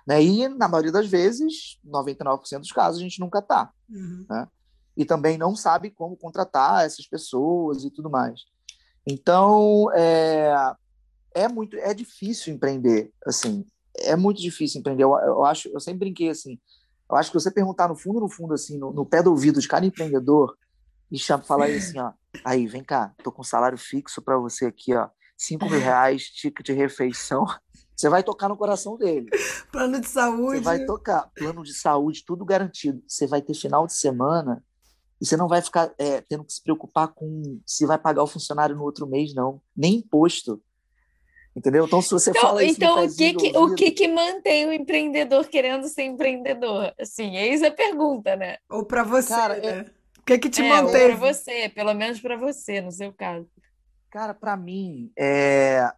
[0.07, 0.23] Né?
[0.23, 3.71] E, na maioria das vezes, 99% dos casos, a gente nunca está.
[3.89, 4.27] Uhum.
[4.29, 4.49] Né?
[4.97, 8.43] E também não sabe como contratar essas pessoas e tudo mais.
[9.07, 10.75] Então, é,
[11.35, 13.65] é muito é difícil empreender, assim,
[13.99, 15.05] é muito difícil empreender.
[15.05, 16.59] Eu, eu, acho, eu sempre brinquei assim.
[17.11, 19.61] Eu acho que você perguntar no fundo, no fundo, assim, no, no pé do ouvido
[19.61, 20.57] de cada empreendedor
[21.11, 22.13] e chama, falar assim, ó,
[22.45, 26.25] aí, vem cá, tô com um salário fixo para você aqui, ó, cinco mil reais,
[26.25, 27.45] ticket de refeição.
[28.01, 29.29] Você vai tocar no coração dele.
[29.71, 30.57] Plano de saúde.
[30.57, 31.31] Você vai tocar.
[31.35, 33.03] Plano de saúde, tudo garantido.
[33.07, 34.65] Você vai ter final de semana
[35.21, 38.27] e você não vai ficar é, tendo que se preocupar com se vai pagar o
[38.27, 39.61] funcionário no outro mês, não.
[39.77, 40.63] Nem imposto.
[41.55, 41.85] Entendeu?
[41.85, 44.73] Então, se você então, fala isso Então, o que, que o que, que mantém o
[44.73, 46.95] empreendedor querendo ser empreendedor?
[46.99, 48.57] Assim, eis a pergunta, né?
[48.71, 49.69] Ou para você, Cara, né?
[49.69, 50.01] É...
[50.19, 51.09] O que, que te é, mantém?
[51.09, 53.47] Para você, pelo menos para você, no seu caso.
[54.11, 55.93] Cara, para mim, é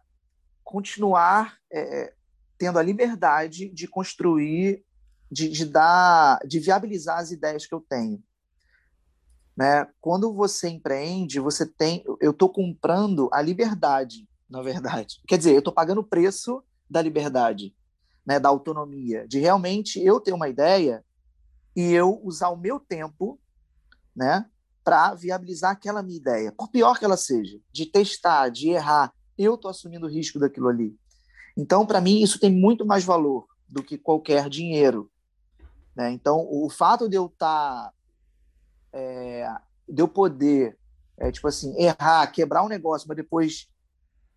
[0.63, 2.13] continuar é,
[2.57, 4.83] tendo a liberdade de construir,
[5.31, 8.23] de, de dar, de viabilizar as ideias que eu tenho.
[9.55, 9.87] Né?
[10.01, 15.19] Quando você empreende, você tem, eu estou comprando a liberdade na verdade.
[15.27, 17.75] Quer dizer, eu estou pagando o preço da liberdade,
[18.23, 21.03] né, da autonomia, de realmente eu ter uma ideia
[21.75, 23.39] e eu usar o meu tempo,
[24.15, 24.45] né,
[24.83, 29.55] para viabilizar aquela minha ideia, por pior que ela seja, de testar, de errar, eu
[29.55, 30.95] estou assumindo o risco daquilo ali.
[31.55, 35.09] Então, para mim, isso tem muito mais valor do que qualquer dinheiro.
[35.95, 36.11] Né?
[36.11, 37.93] Então, o fato de eu estar, tá,
[38.91, 39.47] é,
[39.87, 40.77] de eu poder,
[41.17, 43.67] é, tipo assim, errar, quebrar um negócio, mas depois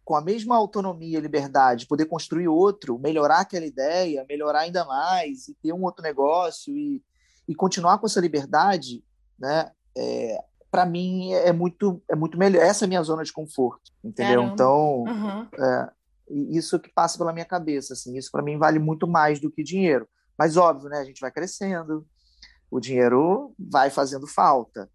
[0.06, 5.48] com a mesma autonomia e liberdade, poder construir outro, melhorar aquela ideia, melhorar ainda mais,
[5.48, 7.02] e ter um outro negócio e,
[7.48, 9.02] e continuar com essa liberdade,
[9.36, 9.72] né?
[9.96, 10.38] É,
[10.70, 12.62] para mim é muito é muito melhor.
[12.62, 14.40] Essa é a minha zona de conforto, entendeu?
[14.40, 14.52] Caramba.
[14.52, 15.48] Então, uhum.
[15.58, 15.90] é,
[16.50, 19.62] isso que passa pela minha cabeça, assim, isso para mim vale muito mais do que
[19.62, 20.08] dinheiro.
[20.38, 20.98] Mas óbvio, né?
[20.98, 22.06] A gente vai crescendo,
[22.70, 24.90] o dinheiro vai fazendo falta.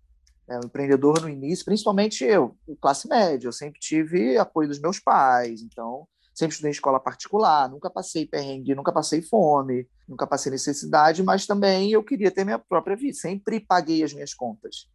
[0.47, 4.99] É, o empreendedor no início, principalmente eu, classe média, eu sempre tive apoio dos meus
[4.99, 10.51] pais, então sempre estudei em escola particular, nunca passei perrengue, nunca passei fome, nunca passei
[10.51, 14.89] necessidade, mas também eu queria ter minha própria vida, sempre paguei as minhas contas.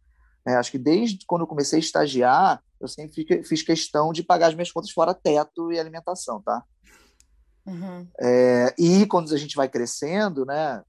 [0.47, 4.47] É, acho que desde quando eu comecei a estagiar, eu sempre fiz questão de pagar
[4.47, 6.63] as minhas contas fora teto e alimentação, tá?
[7.65, 8.07] Uhum.
[8.21, 10.81] É, e quando a gente vai crescendo, né,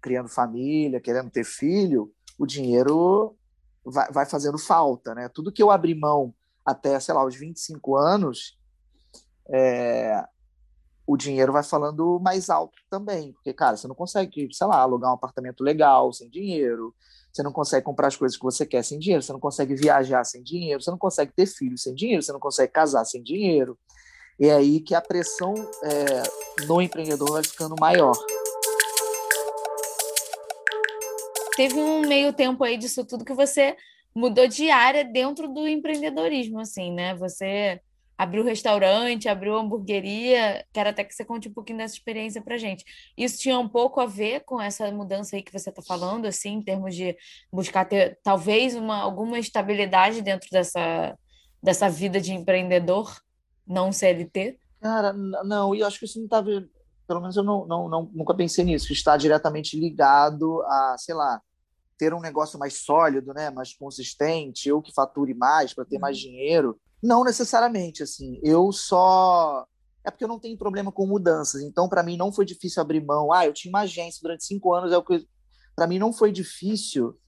[0.00, 3.36] criando família, querendo ter filho, o dinheiro
[3.84, 5.28] vai, vai fazendo falta, né?
[5.28, 8.58] Tudo que eu abri mão até, sei lá, os 25 anos,
[9.50, 10.24] é,
[11.06, 15.10] o dinheiro vai falando mais alto também, porque, cara, você não consegue, sei lá, alugar
[15.10, 16.94] um apartamento legal sem dinheiro,
[17.32, 20.24] você não consegue comprar as coisas que você quer sem dinheiro, você não consegue viajar
[20.24, 23.78] sem dinheiro, você não consegue ter filhos sem dinheiro, você não consegue casar sem dinheiro.
[24.38, 28.12] E é aí que a pressão é, no empreendedor vai ficando maior
[31.56, 33.76] teve um meio tempo aí disso tudo que você
[34.14, 37.14] mudou de área dentro do empreendedorismo, assim, né?
[37.14, 37.80] Você
[38.22, 40.64] abriu restaurante, abriu hamburgueria.
[40.72, 42.84] Quero até que você conte um pouquinho dessa experiência para gente.
[43.16, 46.54] Isso tinha um pouco a ver com essa mudança aí que você está falando, assim,
[46.54, 47.16] em termos de
[47.52, 51.18] buscar ter talvez uma, alguma estabilidade dentro dessa,
[51.62, 53.14] dessa vida de empreendedor,
[53.66, 54.58] não CLT?
[54.80, 56.48] Cara, não, e eu acho que isso não estava
[57.06, 61.14] pelo menos eu não, não, não, nunca pensei nisso, que está diretamente ligado a, sei
[61.14, 61.42] lá,
[61.98, 66.16] ter um negócio mais sólido, né, mais consistente, ou que fature mais para ter mais
[66.16, 66.22] uhum.
[66.22, 66.80] dinheiro.
[67.02, 68.38] Não necessariamente, assim.
[68.42, 69.66] Eu só
[70.04, 71.62] é porque eu não tenho problema com mudanças.
[71.62, 73.32] Então, para mim, não foi difícil abrir mão.
[73.32, 74.92] Ah, eu tinha uma agência durante cinco anos.
[74.92, 75.26] É o que
[75.76, 77.18] para mim não foi difícil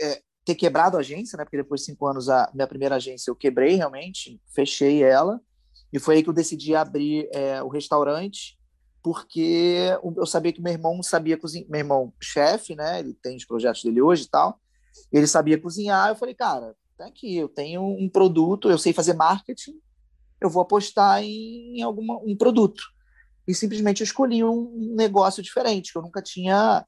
[0.00, 1.44] é, ter quebrado a agência, né?
[1.44, 5.40] Porque depois de cinco anos a minha primeira agência eu quebrei realmente, fechei ela
[5.92, 8.58] e foi aí que eu decidi abrir é, o restaurante
[9.02, 13.00] porque eu sabia que meu irmão sabia cozinhar, meu irmão chefe, né?
[13.00, 14.60] Ele tem os projetos dele hoje e tal.
[15.12, 16.08] Ele sabia cozinhar.
[16.08, 19.74] Eu falei, cara, tá aqui, eu tenho um produto, eu sei fazer marketing,
[20.40, 22.82] eu vou apostar em alguma, um produto.
[23.46, 26.84] E simplesmente eu escolhi um negócio diferente, que eu nunca tinha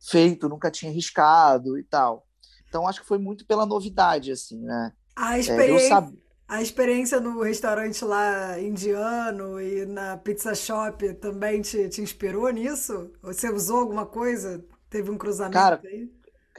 [0.00, 2.26] feito, nunca tinha arriscado e tal.
[2.68, 4.92] Então, acho que foi muito pela novidade, assim, né?
[5.14, 6.08] A experiência, é,
[6.48, 13.10] a experiência no restaurante lá indiano e na pizza shop também te, te inspirou nisso?
[13.22, 14.64] Você usou alguma coisa?
[14.88, 16.10] Teve um cruzamento cara, aí?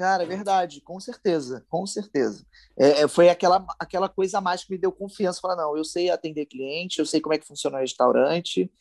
[0.02, 2.44] Cara, é verdade, com certeza, com certeza.
[2.76, 5.40] É, é, foi aquela, aquela coisa a mais que me deu confiança.
[5.40, 8.72] Falar, não, eu sei atender cliente, eu sei como é que funciona o restaurante,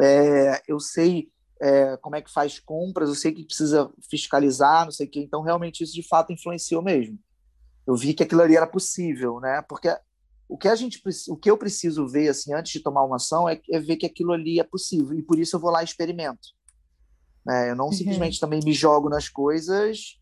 [0.00, 1.28] é, eu sei
[1.60, 5.18] é, como é que faz compras, eu sei que precisa fiscalizar, não sei o quê.
[5.22, 7.18] Então, realmente, isso de fato influenciou mesmo.
[7.84, 9.60] Eu vi que aquilo ali era possível, né?
[9.62, 9.88] Porque
[10.48, 13.48] o que a gente o que eu preciso ver assim antes de tomar uma ação
[13.48, 15.84] é, é ver que aquilo ali é possível e por isso eu vou lá e
[15.84, 16.50] experimento.
[17.50, 17.92] É, eu não uhum.
[17.92, 20.20] simplesmente também me jogo nas coisas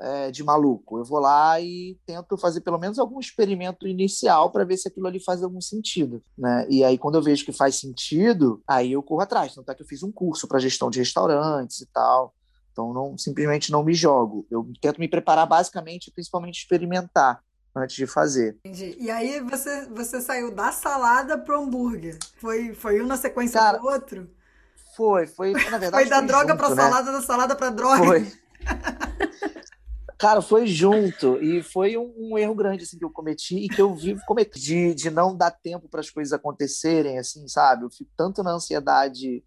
[0.00, 0.98] é, de maluco.
[0.98, 5.06] Eu vou lá e tento fazer pelo menos algum experimento inicial para ver se aquilo
[5.06, 6.66] ali faz algum sentido, né?
[6.68, 9.54] E aí quando eu vejo que faz sentido, aí eu corro atrás.
[9.54, 12.34] Tanto é que eu fiz um curso para gestão de restaurantes e tal.
[12.72, 14.46] Então não simplesmente não me jogo.
[14.50, 17.42] Eu tento me preparar basicamente, principalmente experimentar
[17.76, 18.56] antes de fazer.
[18.64, 18.96] Entendi.
[18.98, 22.18] E aí você você saiu da salada pro hambúrguer.
[22.38, 24.30] Foi foi um na sequência Cara, do outro?
[24.96, 25.92] Foi, foi, na verdade.
[25.92, 26.76] foi da foi droga para né?
[26.76, 28.04] salada, da salada para droga.
[28.04, 28.32] Foi.
[30.20, 33.80] Cara, foi junto e foi um, um, erro grande assim que eu cometi e que
[33.80, 37.86] eu vivo cometendo de, de não dar tempo para as coisas acontecerem, assim, sabe?
[37.86, 39.42] Eu fico tanto na ansiedade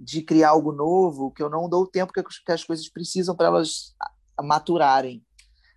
[0.00, 3.34] de criar algo novo que eu não dou o tempo que, que as coisas precisam
[3.34, 3.96] para elas
[4.40, 5.20] maturarem,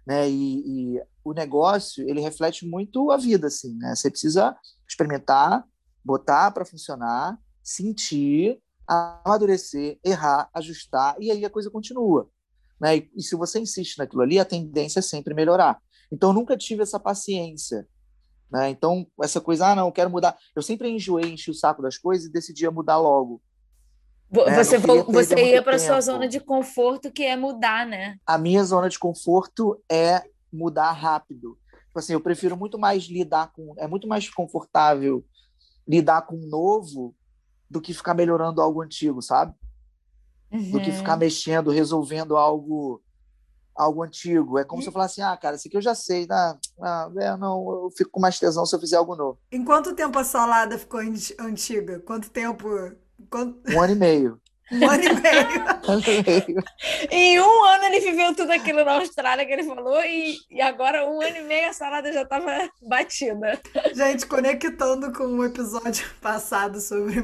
[0.05, 0.29] né?
[0.29, 0.59] E,
[0.97, 3.95] e, o negócio ele reflete muito a vida, assim, né?
[3.95, 4.55] Você precisa
[4.87, 5.65] experimentar,
[6.05, 12.29] botar para funcionar, sentir, amadurecer, errar, ajustar e aí a coisa continua.
[12.81, 12.97] Né?
[12.97, 15.79] E, e se você insiste naquilo ali, a tendência é sempre melhorar.
[16.11, 17.87] Então, eu nunca tive essa paciência.
[18.51, 18.71] Né?
[18.71, 20.35] Então, essa coisa, ah, não, eu quero mudar.
[20.55, 23.39] Eu sempre enjoei, enchi o saco das coisas e decidia mudar logo.
[24.31, 24.63] Né?
[24.63, 28.17] Você, você ia para sua zona de conforto, que é mudar, né?
[28.25, 31.57] A minha zona de conforto é mudar rápido.
[31.87, 33.73] Tipo assim, eu prefiro muito mais lidar com.
[33.77, 35.23] É muito mais confortável
[35.85, 37.13] lidar com o novo
[37.69, 39.53] do que ficar melhorando algo antigo, sabe?
[40.51, 40.71] Uhum.
[40.71, 41.19] do que ficar uhum.
[41.19, 43.01] mexendo, resolvendo algo
[43.75, 44.59] algo antigo.
[44.59, 46.57] É como se eu falasse, ah, cara, isso aqui eu já sei, né?
[46.81, 49.39] ah, é, não, eu fico com mais tesão se eu fizer algo novo.
[49.51, 51.99] Em quanto tempo a salada ficou antiga?
[52.01, 52.67] Quanto tempo?
[53.29, 53.59] Quanto...
[53.71, 54.40] Um ano e meio.
[54.71, 56.63] Um ano e meio.
[57.11, 61.05] em um ano ele viveu tudo aquilo na Austrália que ele falou, e, e agora,
[61.05, 63.59] um ano e meio, a salada já estava batida.
[63.93, 67.21] Gente, conectando com o episódio passado sobre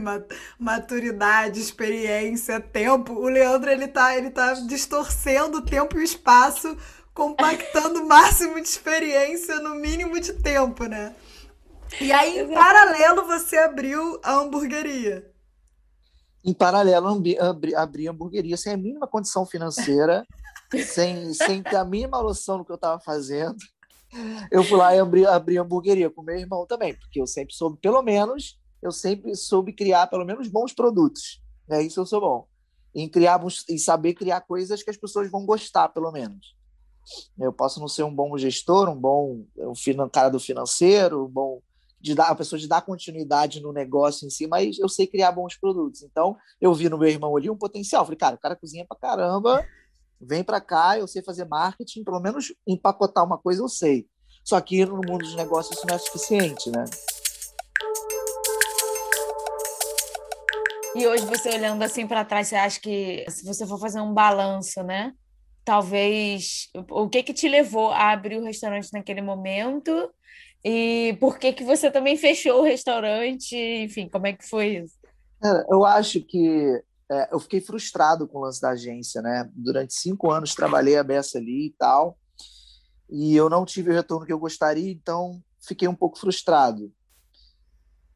[0.60, 6.77] maturidade, experiência, tempo, o Leandro ele tá, ele tá distorcendo o tempo e o espaço,
[7.13, 11.15] compactando o máximo de experiência no mínimo de tempo, né?
[12.01, 15.25] E aí, em paralelo, você abriu a hamburgueria
[16.47, 20.25] em paralelo, abri, abri hamburgueria sem a mínima condição financeira,
[20.88, 23.57] sem, sem ter a mínima noção do que eu estava fazendo.
[24.49, 27.77] Eu fui lá e abri, abri hamburgueria com meu irmão também, porque eu sempre soube,
[27.81, 31.43] pelo menos, eu sempre soube criar pelo menos bons produtos.
[31.67, 31.83] Né?
[31.83, 32.47] Isso eu sou bom.
[32.95, 36.55] Em criar em saber criar coisas que as pessoas vão gostar, pelo menos.
[37.38, 41.62] Eu posso não ser um bom gestor, um bom um cara do financeiro, um bom
[42.07, 45.31] de dar a pessoa de dar continuidade no negócio em si, mas eu sei criar
[45.33, 46.01] bons produtos.
[46.03, 48.05] Então, eu vi no meu irmão ali um potencial.
[48.05, 49.65] Falei, cara, o cara cozinha pra caramba,
[50.19, 54.07] vem para cá, eu sei fazer marketing, pelo menos empacotar uma coisa eu sei.
[54.43, 56.85] Só que no mundo dos negócios isso não é suficiente, né?
[60.95, 64.13] E hoje você olhando assim para trás, você acha que se você for fazer um
[64.13, 65.13] balanço, né?
[65.65, 70.09] Talvez o que que te levou a abrir o restaurante naquele momento
[70.63, 73.55] e por que que você também fechou o restaurante?
[73.55, 74.97] Enfim, como é que foi isso?
[75.69, 79.49] eu acho que é, eu fiquei frustrado com o lance da agência, né?
[79.53, 82.17] Durante cinco anos trabalhei a beça ali e tal,
[83.09, 86.91] e eu não tive o retorno que eu gostaria, então fiquei um pouco frustrado.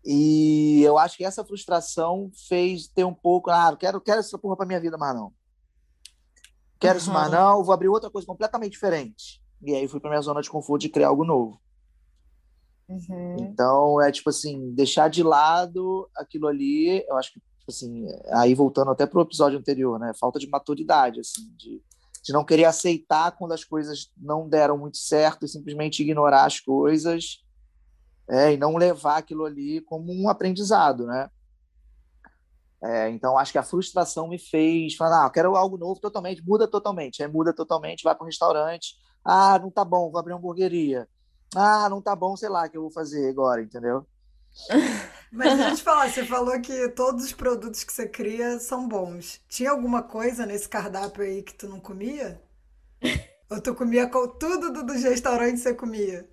[0.04, 4.58] E eu acho que essa frustração fez ter um pouco, ah, quero, quero essa porra
[4.58, 5.32] para minha vida mais não.
[6.80, 7.02] Quero uhum.
[7.02, 9.42] isso mais não, vou abrir outra coisa completamente diferente.
[9.62, 11.62] E aí fui para minha zona de conforto de criar algo novo.
[12.92, 13.38] Uhum.
[13.40, 18.54] Então, é tipo assim, deixar de lado aquilo ali, eu acho que, tipo assim, aí
[18.54, 20.12] voltando até pro episódio anterior, né?
[20.20, 21.82] Falta de maturidade, assim, de,
[22.22, 26.60] de não querer aceitar quando as coisas não deram muito certo e simplesmente ignorar as
[26.60, 27.44] coisas
[28.30, 31.30] é, e não levar aquilo ali como um aprendizado, né?
[32.84, 36.68] É, então, acho que a frustração me fez falar, ah, quero algo novo totalmente, muda
[36.68, 37.22] totalmente.
[37.22, 41.08] Aí muda totalmente, vai para um restaurante, ah, não tá bom, vou abrir uma hamburgueria
[41.56, 44.06] ah, não tá bom, sei lá, o que eu vou fazer agora, entendeu?
[45.32, 48.88] Mas deixa eu te falar, você falou que todos os produtos que você cria são
[48.88, 49.40] bons.
[49.48, 52.42] Tinha alguma coisa nesse cardápio aí que tu não comia?
[53.50, 56.30] Ou tu comia tudo do, dos restaurantes você comia?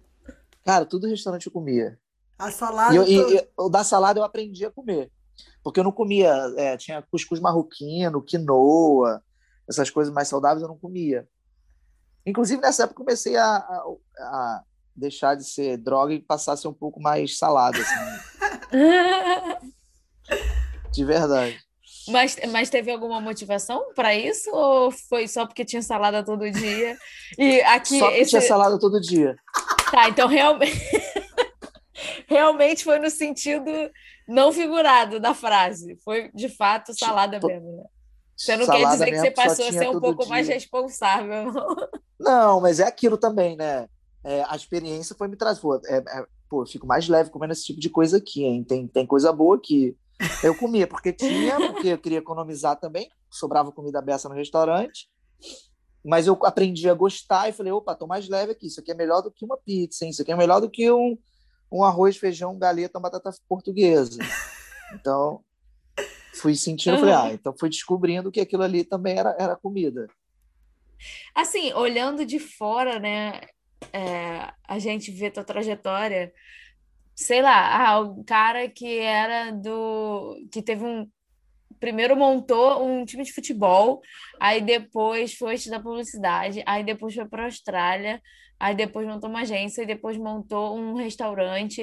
[0.64, 1.98] Cara, tudo restaurante eu comia.
[2.38, 2.94] A salada.
[2.94, 5.10] E, eu, e, e o da salada eu aprendi a comer.
[5.62, 9.22] Porque eu não comia, é, tinha cuscuz marroquino, quinoa,
[9.68, 11.28] essas coisas mais saudáveis eu não comia.
[12.26, 13.84] Inclusive, nessa época, comecei a, a,
[14.18, 14.64] a
[14.98, 17.78] deixar de ser droga e passar a ser um pouco mais salada.
[17.78, 18.70] Assim.
[20.92, 21.58] de verdade.
[22.08, 24.50] Mas, mas teve alguma motivação para isso?
[24.50, 26.96] Ou foi só porque tinha salada todo dia?
[27.36, 28.30] E aqui, só porque esse...
[28.30, 29.36] tinha salada todo dia.
[29.90, 30.78] Tá, então realmente.
[32.26, 33.70] realmente foi no sentido
[34.26, 35.98] não figurado da frase.
[36.04, 37.76] Foi de fato salada mesmo.
[37.76, 37.84] Né?
[38.36, 40.28] Você não quer dizer que você passou a ser um pouco dia.
[40.28, 41.52] mais responsável.
[42.20, 43.88] Não, mas é aquilo também, né?
[44.24, 45.60] É, a experiência foi me trazer.
[45.60, 48.64] Pô, é, é, pô, eu fico mais leve comendo esse tipo de coisa aqui, hein?
[48.64, 49.96] Tem, tem coisa boa aqui.
[50.42, 53.08] Eu comia porque tinha, porque eu queria economizar também.
[53.30, 55.08] Sobrava comida beça no restaurante.
[56.04, 58.66] Mas eu aprendi a gostar e falei, opa, tô mais leve aqui.
[58.66, 60.10] Isso aqui é melhor do que uma pizza, hein?
[60.10, 61.16] Isso aqui é melhor do que um,
[61.70, 64.18] um arroz, feijão, galeta, batata portuguesa.
[64.94, 65.44] Então,
[66.34, 67.00] fui sentindo, uhum.
[67.00, 70.08] falei, ah, então fui descobrindo que aquilo ali também era, era comida.
[71.34, 73.40] Assim, olhando de fora, né,
[73.92, 76.32] é, a gente vê tua trajetória,
[77.14, 80.36] sei lá, ah, o cara que era do.
[80.52, 81.08] que teve um.
[81.80, 84.00] Primeiro montou um time de futebol,
[84.40, 88.20] aí depois foi estudar publicidade, aí depois foi para a Austrália,
[88.58, 91.82] aí depois montou uma agência, e depois montou um restaurante.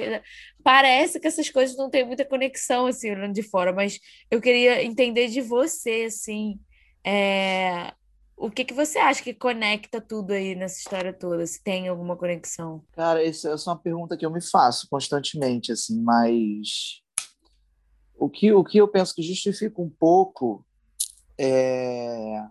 [0.62, 3.98] Parece que essas coisas não têm muita conexão, assim, olhando de fora, mas
[4.30, 6.58] eu queria entender de você, assim,
[7.04, 7.92] é...
[8.36, 12.16] o que, que você acha que conecta tudo aí nessa história toda, se tem alguma
[12.16, 12.84] conexão?
[12.92, 17.02] Cara, essa é uma pergunta que eu me faço constantemente, assim, mas
[18.18, 20.64] o que, o que eu penso que justifica um pouco
[21.38, 22.42] é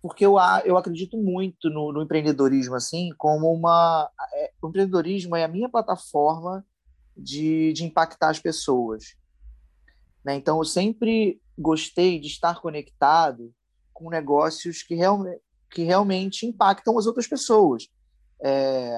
[0.00, 5.42] porque eu, eu acredito muito no, no empreendedorismo assim como uma é, o empreendedorismo é
[5.42, 6.64] a minha plataforma
[7.16, 9.16] de, de impactar as pessoas
[10.24, 10.36] né?
[10.36, 13.52] então eu sempre gostei de estar conectado
[13.98, 15.24] com negócios que, real,
[15.70, 17.88] que realmente impactam as outras pessoas
[18.42, 18.96] é,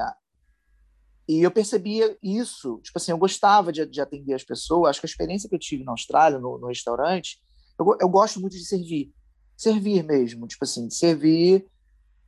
[1.27, 5.07] e eu percebia isso tipo assim eu gostava de, de atender as pessoas acho que
[5.07, 7.41] a experiência que eu tive na Austrália no, no restaurante
[7.79, 9.13] eu, eu gosto muito de servir
[9.61, 11.67] servir mesmo, tipo assim, servir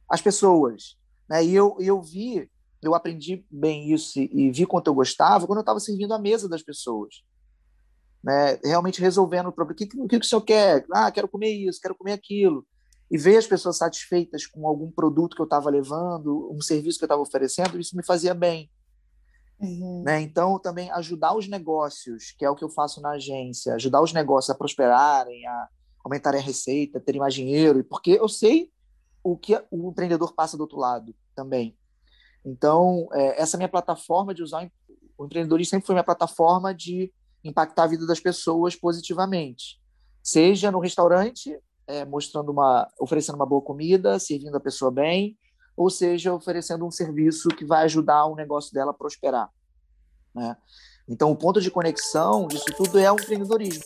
[0.06, 0.98] as pessoas.
[1.26, 1.42] Né?
[1.46, 2.46] E eu, eu vi,
[2.82, 6.18] eu aprendi bem isso e, e vi quanto eu gostava quando eu estava servindo a
[6.18, 7.24] mesa das pessoas.
[8.22, 8.58] Né?
[8.64, 9.74] Realmente resolvendo o problema.
[9.74, 10.84] O que, o que o senhor quer?
[10.92, 12.66] Ah, quero comer isso, quero comer aquilo.
[13.10, 17.04] E ver as pessoas satisfeitas com algum produto que eu estava levando, um serviço que
[17.04, 18.70] eu estava oferecendo, isso me fazia bem.
[19.60, 20.02] Uhum.
[20.04, 20.20] Né?
[20.20, 24.12] Então, também ajudar os negócios, que é o que eu faço na agência, ajudar os
[24.12, 25.68] negócios a prosperarem, a,
[26.04, 28.70] aumentarem a receita, terem mais dinheiro, porque eu sei
[29.22, 31.76] o que o empreendedor passa do outro lado também.
[32.44, 34.68] Então, é, essa minha plataforma de usar
[35.16, 37.12] o empreendedorismo sempre foi minha plataforma de
[37.44, 39.80] impactar a vida das pessoas positivamente,
[40.22, 45.36] seja no restaurante, é, mostrando uma, oferecendo uma boa comida, servindo a pessoa bem,
[45.76, 49.50] ou seja, oferecendo um serviço que vai ajudar o negócio dela a prosperar.
[50.34, 50.56] Né?
[51.08, 53.82] Então, o ponto de conexão disso tudo é o empreendedorismo.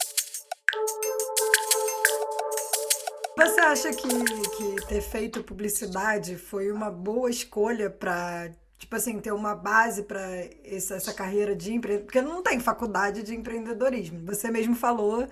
[3.39, 9.33] Você acha que, que ter feito publicidade foi uma boa escolha para, tipo assim, ter
[9.33, 10.21] uma base para
[10.65, 12.07] essa, essa carreira de empreendedor?
[12.07, 14.25] Porque não tem faculdade de empreendedorismo.
[14.27, 15.27] Você mesmo falou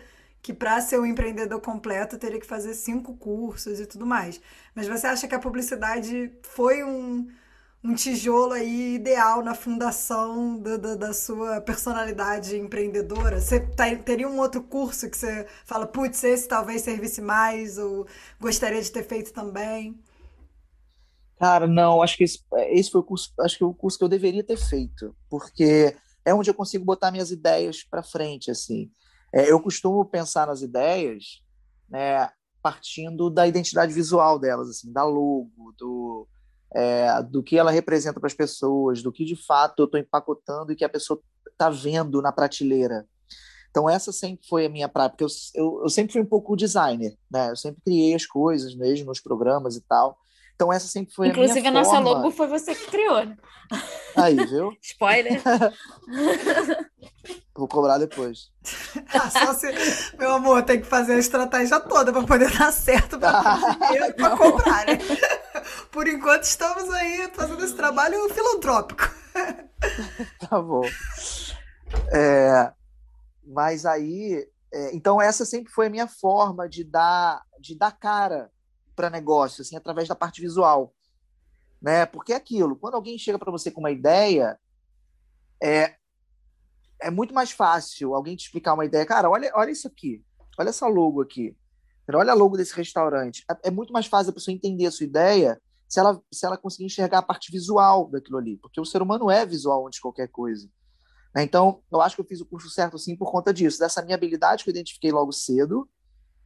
[0.45, 4.41] que para ser um empreendedor completo teria que fazer cinco cursos e tudo mais.
[4.75, 7.27] Mas você acha que a publicidade foi um,
[7.83, 13.41] um tijolo aí ideal na fundação da, da, da sua personalidade empreendedora?
[13.41, 18.07] Você tá, teria um outro curso que você fala, putz, esse talvez servisse mais, ou
[18.41, 19.99] gostaria de ter feito também?
[21.39, 24.09] Cara, não, acho que esse, esse foi o curso, acho que o curso que eu
[24.09, 28.91] deveria ter feito, porque é onde eu consigo botar minhas ideias para frente, assim.
[29.33, 31.43] É, eu costumo pensar nas ideias,
[31.89, 32.31] né,
[32.63, 36.29] partindo da identidade visual delas, assim, da logo, do,
[36.73, 40.73] é, do que ela representa para as pessoas, do que de fato eu estou empacotando
[40.73, 41.21] e que a pessoa
[41.51, 43.07] está vendo na prateleira.
[43.71, 45.25] Então, essa sempre foi a minha prática.
[45.25, 47.51] Eu, eu, eu, sempre fui um pouco designer, né?
[47.51, 50.17] Eu sempre criei as coisas mesmo, nos programas e tal.
[50.55, 53.25] Então, essa sempre foi Inclusive, a minha Inclusive, a nossa logo foi você que criou,
[53.27, 53.37] né?
[54.17, 54.73] Aí, viu?
[54.81, 55.43] Spoiler.
[57.57, 58.53] Vou cobrar depois.
[59.13, 60.17] Ah, só se...
[60.17, 64.99] Meu amor, tem que fazer a estratégia toda para poder dar certo para comprar, né?
[65.91, 69.03] Por enquanto estamos aí fazendo esse trabalho filantrópico.
[70.41, 70.85] Tá bom.
[72.13, 72.73] É,
[73.47, 78.51] mas aí, é, então essa sempre foi a minha forma de dar, de dar cara
[78.95, 80.95] para negócio, assim, através da parte visual,
[81.81, 82.07] né?
[82.07, 84.59] Porque é aquilo, quando alguém chega para você com uma ideia,
[85.63, 85.97] é
[87.01, 89.05] é muito mais fácil alguém te explicar uma ideia.
[89.05, 90.25] Cara, olha, olha isso aqui,
[90.59, 91.55] olha essa logo aqui,
[92.13, 93.45] olha a logo desse restaurante.
[93.51, 96.57] É, é muito mais fácil a pessoa entender a sua ideia se ela, se ela
[96.57, 100.03] conseguir enxergar a parte visual daquilo ali, porque o ser humano é visual antes de
[100.03, 100.69] qualquer coisa.
[101.35, 101.43] Né?
[101.43, 104.15] Então, eu acho que eu fiz o curso certo, sim, por conta disso, dessa minha
[104.15, 105.89] habilidade que eu identifiquei logo cedo,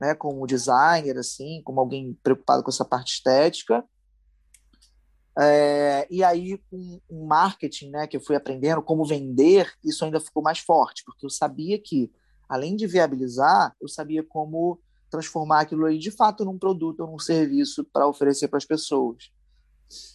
[0.01, 3.84] né, como designer, assim, como alguém preocupado com essa parte estética.
[5.40, 10.20] É, e aí, com o marketing, né, que eu fui aprendendo como vender, isso ainda
[10.20, 12.11] ficou mais forte, porque eu sabia que,
[12.49, 14.80] além de viabilizar, eu sabia como
[15.11, 19.30] transformar aquilo aí de fato num produto ou num serviço para oferecer para as pessoas.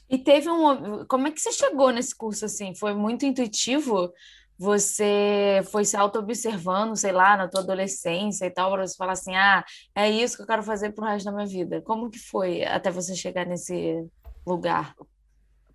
[0.09, 1.05] E teve um.
[1.05, 2.75] Como é que você chegou nesse curso assim?
[2.75, 4.13] Foi muito intuitivo?
[4.57, 9.35] Você foi se auto-observando, sei lá, na tua adolescência e tal, para você falar assim:
[9.35, 9.63] ah,
[9.95, 11.81] é isso que eu quero fazer pro resto da minha vida.
[11.81, 14.05] Como que foi até você chegar nesse
[14.45, 14.95] lugar?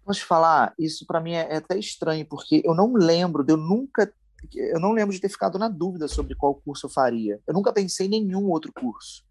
[0.04, 0.72] Posso falar?
[0.78, 4.10] Isso para mim é, é até estranho, porque eu não lembro eu nunca
[4.54, 7.40] eu não lembro de ter ficado na dúvida sobre qual curso eu faria.
[7.46, 9.24] Eu nunca pensei em nenhum outro curso.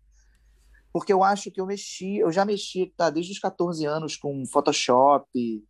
[0.91, 4.45] Porque eu acho que eu mexi, eu já mexi tá, desde os 14 anos com
[4.45, 5.63] Photoshop,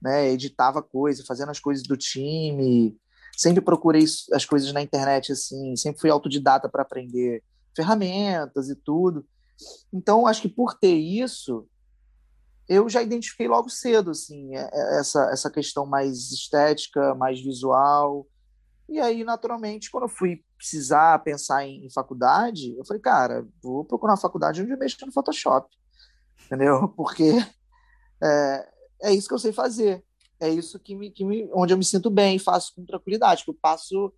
[0.00, 2.96] né, editava coisa, fazendo as coisas do time,
[3.36, 7.42] sempre procurei as coisas na internet assim, sempre fui autodidata para aprender
[7.74, 9.26] ferramentas e tudo.
[9.92, 11.66] Então, acho que por ter isso,
[12.68, 18.26] eu já identifiquei logo cedo assim, é, é, essa essa questão mais estética, mais visual,
[18.88, 23.84] e aí, naturalmente, quando eu fui precisar pensar em, em faculdade, eu falei, cara, vou
[23.84, 25.68] procurar uma faculdade onde eu mexo no Photoshop,
[26.46, 26.88] entendeu?
[26.96, 27.32] Porque
[28.22, 28.68] é,
[29.02, 30.04] é isso que eu sei fazer,
[30.44, 33.50] é isso que me, que me, onde eu me sinto bem, faço com tranquilidade, que
[33.50, 34.12] eu passo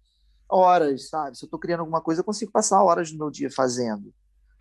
[0.49, 1.37] horas, sabe?
[1.37, 4.13] Se eu estou criando alguma coisa, eu consigo passar horas do meu dia fazendo.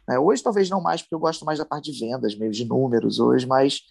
[0.07, 0.17] Né?
[0.19, 3.19] Hoje talvez não mais, porque eu gosto mais da parte de vendas, meio de números
[3.19, 3.81] hoje, mas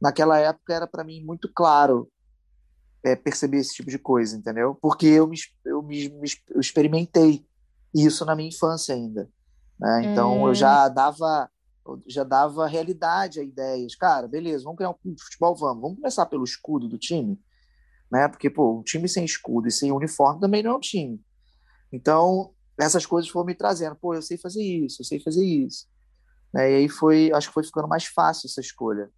[0.00, 2.08] naquela época era para mim muito claro
[3.04, 4.76] é, perceber esse tipo de coisa, entendeu?
[4.80, 7.44] Porque eu me, eu me, me eu experimentei
[7.94, 9.28] isso na minha infância ainda.
[9.78, 10.02] Né?
[10.06, 10.94] Então eu já hum.
[12.06, 13.94] Já dava realidade a ideias.
[13.94, 15.82] Cara, beleza, vamos criar um clube de futebol, vamos.
[15.82, 17.40] Vamos começar pelo escudo do time,
[18.10, 18.28] né?
[18.28, 21.20] Porque pô, um time sem escudo e sem uniforme também não é um time.
[21.92, 23.96] Então essas coisas foram me trazendo.
[23.96, 25.86] Pô, eu sei fazer isso, eu sei fazer isso.
[26.52, 26.70] Né?
[26.70, 29.10] E aí foi, acho que foi ficando mais fácil essa escolha.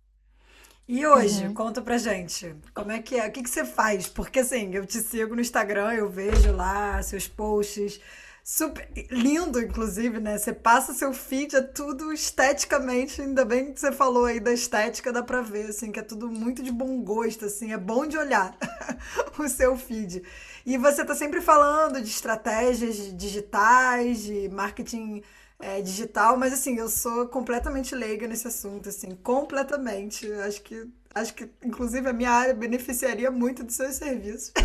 [0.87, 1.55] E hoje, uhum.
[1.55, 3.27] conta pra gente, como é que é?
[3.27, 4.07] O que, que você faz?
[4.07, 7.99] Porque assim, eu te sigo no Instagram, eu vejo lá seus posts,
[8.45, 10.37] super lindo, inclusive, né?
[10.37, 15.11] Você passa seu feed, é tudo esteticamente, ainda bem que você falou aí da estética,
[15.11, 18.19] dá pra ver, assim, que é tudo muito de bom gosto, assim, é bom de
[18.19, 18.55] olhar
[19.39, 20.23] o seu feed.
[20.67, 25.23] E você tá sempre falando de estratégias digitais, de marketing
[25.59, 30.31] é, digital, mas assim, eu sou completamente leiga nesse assunto, assim, completamente.
[30.33, 34.53] Acho que, acho que inclusive, a minha área beneficiaria muito dos seus serviços.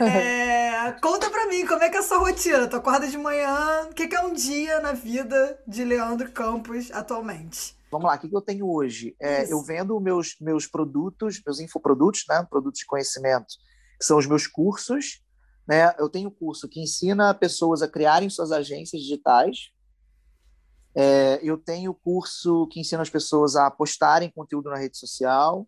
[0.00, 2.66] é, conta pra mim, como é que é a sua rotina?
[2.66, 6.90] Tu acorda de manhã, o que, que é um dia na vida de Leandro Campos
[6.90, 7.76] atualmente?
[7.90, 9.16] Vamos lá, o que, que eu tenho hoje?
[9.20, 13.46] É, eu vendo meus, meus produtos, meus infoprodutos, né, produtos de conhecimento,
[13.98, 15.22] que são os meus cursos,
[15.66, 15.94] né?
[15.98, 19.70] Eu tenho um curso que ensina pessoas a criarem suas agências digitais.
[20.94, 25.66] É, eu tenho curso que ensina as pessoas a postarem conteúdo na rede social.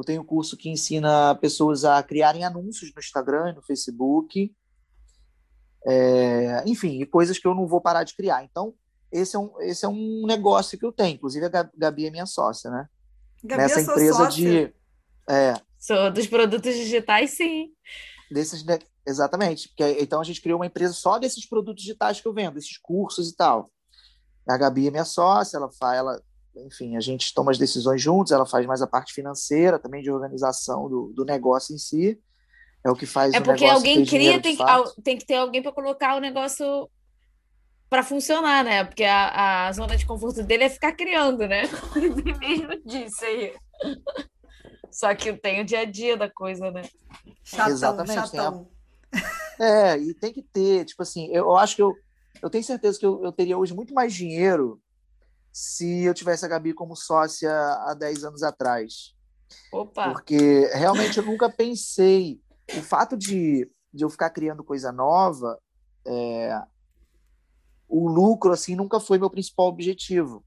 [0.00, 4.54] Eu tenho curso que ensina pessoas a criarem anúncios no Instagram, no Facebook.
[5.86, 8.44] É, enfim, coisas que eu não vou parar de criar.
[8.44, 8.74] Então,
[9.10, 11.14] esse é um, esse é um negócio que eu tenho.
[11.14, 12.88] Inclusive, a Gabi é minha sócia, né?
[13.42, 14.30] Gabi Nessa é empresa sócia.
[14.30, 14.74] de.
[15.30, 17.70] É, Sou dos produtos digitais, sim.
[18.30, 18.64] Desses,
[19.06, 19.68] Exatamente.
[19.68, 22.76] Porque, então a gente criou uma empresa só desses produtos digitais que eu vendo, esses
[22.76, 23.70] cursos e tal.
[24.46, 26.22] A Gabi é minha sócia, ela faz, ela,
[26.56, 30.10] enfim, a gente toma as decisões juntos, ela faz mais a parte financeira, também de
[30.10, 32.20] organização do, do negócio em si.
[32.84, 34.56] É o que faz É porque alguém cria, tem,
[35.02, 36.88] tem que ter alguém para colocar o negócio
[37.88, 38.84] para funcionar, né?
[38.84, 41.62] Porque a, a zona de conforto dele é ficar criando, né?
[41.96, 43.54] Ele mesmo disse aí.
[44.90, 46.82] Só que tem o dia a dia da coisa, né?
[47.42, 48.14] Chatão, Exatamente.
[48.14, 48.68] Chatão.
[49.60, 51.92] É, e tem que ter, tipo assim, eu, eu acho que eu,
[52.40, 54.80] eu tenho certeza que eu, eu teria hoje muito mais dinheiro
[55.52, 59.14] se eu tivesse a Gabi como sócia há 10 anos atrás.
[59.72, 60.12] Opa!
[60.12, 62.40] Porque realmente eu nunca pensei.
[62.76, 65.58] O fato de, de eu ficar criando coisa nova,
[66.06, 66.62] é,
[67.88, 70.44] o lucro assim nunca foi meu principal objetivo.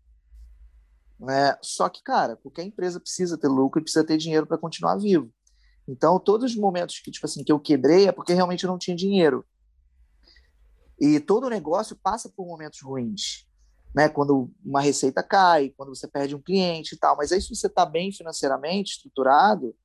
[1.20, 1.56] Né?
[1.62, 5.32] Só que, cara, qualquer empresa precisa ter lucro e precisa ter dinheiro para continuar vivo.
[5.88, 8.78] Então, todos os momentos que, tipo assim, que eu quebrei é porque realmente eu não
[8.78, 9.45] tinha dinheiro.
[10.99, 13.47] E todo negócio passa por momentos ruins,
[13.93, 14.09] né?
[14.09, 17.17] Quando uma receita cai, quando você perde um cliente e tal.
[17.17, 19.75] Mas aí, se você está bem financeiramente estruturado,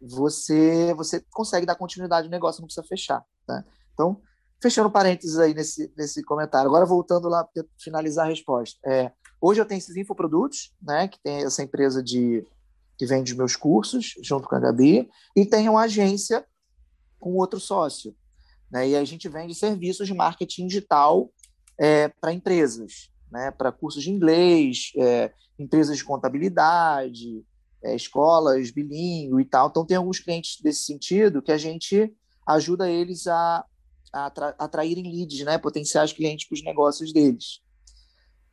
[0.00, 3.64] você você consegue dar continuidade no negócio, não precisa fechar, né?
[3.94, 4.20] Então,
[4.60, 6.68] fechando parênteses aí nesse, nesse comentário.
[6.68, 8.78] Agora, voltando lá para finalizar a resposta.
[8.86, 11.08] É, hoje eu tenho esses infoprodutos, né?
[11.08, 12.46] Que tem essa empresa de
[12.98, 16.46] que vende meus cursos junto com a Gabi, e tem uma agência
[17.18, 18.14] com outro sócio.
[18.70, 18.90] Né?
[18.90, 21.28] E a gente vende serviços de marketing digital
[21.78, 23.50] é, para empresas, né?
[23.50, 27.44] para cursos de inglês, é, empresas de contabilidade,
[27.82, 29.68] é, escolas bilíngue e tal.
[29.68, 32.14] Então, tem alguns clientes desse sentido que a gente
[32.46, 33.64] ajuda eles a,
[34.12, 34.26] a
[34.58, 35.58] atraírem leads, né?
[35.58, 37.62] potenciais clientes para os negócios deles.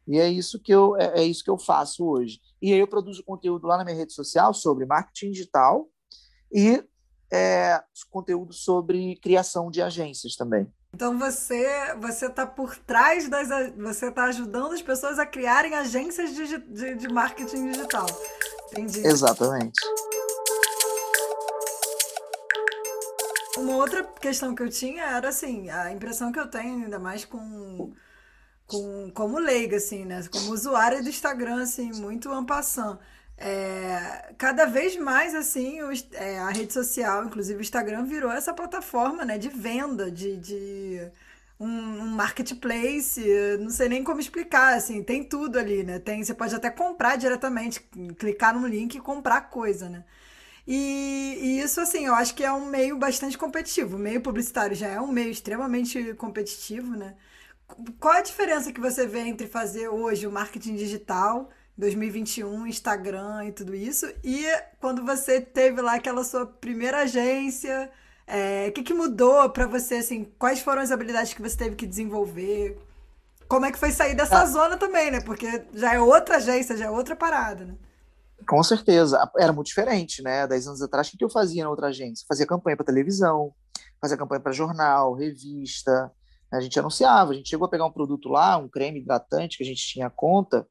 [0.10, 2.42] E é isso que eu é, é, isso que eu faço hoje.
[2.60, 5.88] E aí eu produzo conteúdo lá na minha rede social sobre marketing digital
[6.52, 6.84] e
[7.32, 10.68] é, conteúdo sobre criação de agências também.
[10.94, 16.34] Então você você está por trás das você está ajudando as pessoas a criarem agências
[16.34, 18.08] de, de, de marketing digital.
[18.72, 19.06] Entendi.
[19.06, 19.80] Exatamente.
[23.58, 27.26] Uma outra questão que eu tinha era assim, a impressão que eu tenho, ainda mais
[27.26, 27.94] com
[28.70, 30.24] com, como leiga, assim, né?
[30.32, 33.00] Como usuária do Instagram, assim, muito ampassant.
[33.42, 38.54] É, cada vez mais, assim, os, é, a rede social, inclusive o Instagram, virou essa
[38.54, 39.38] plataforma, né?
[39.38, 40.38] De venda, de...
[40.38, 41.12] de
[41.60, 43.22] um, um, marketplace,
[43.60, 46.00] não sei nem como explicar, assim, tem tudo ali, né?
[46.00, 47.82] Tem, você pode até comprar diretamente,
[48.18, 50.06] clicar num link e comprar coisa, né?
[50.68, 53.98] E, e, isso, assim, eu acho que é um meio bastante competitivo.
[53.98, 57.16] O meio publicitário já é um meio extremamente competitivo, né?
[58.00, 61.50] Qual a diferença que você vê entre fazer hoje o marketing digital,
[61.80, 64.46] 2021, Instagram e tudo isso, e
[64.82, 67.90] quando você teve lá aquela sua primeira agência?
[68.28, 69.96] É, o que, que mudou para você?
[69.96, 72.78] Assim, quais foram as habilidades que você teve que desenvolver?
[73.48, 74.46] Como é que foi sair dessa ah.
[74.46, 75.22] zona também, né?
[75.22, 77.76] Porque já é outra agência, já é outra parada, né?
[78.48, 79.20] Com certeza.
[79.38, 80.46] Era muito diferente, né?
[80.46, 82.26] Dez anos atrás, o que eu fazia na outra agência?
[82.28, 83.52] Fazia campanha para televisão,
[84.00, 86.12] fazia campanha para jornal, revista,
[86.52, 89.64] a gente anunciava, a gente chegou a pegar um produto lá, um creme hidratante que
[89.64, 90.68] a gente tinha conta,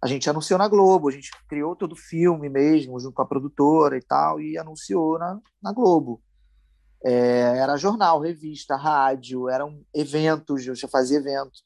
[0.00, 3.26] a gente anunciou na Globo, a gente criou todo o filme mesmo, junto com a
[3.26, 6.22] produtora e tal, e anunciou na, na Globo.
[7.04, 11.60] É, era jornal, revista, rádio, eram eventos, eu já fazia evento.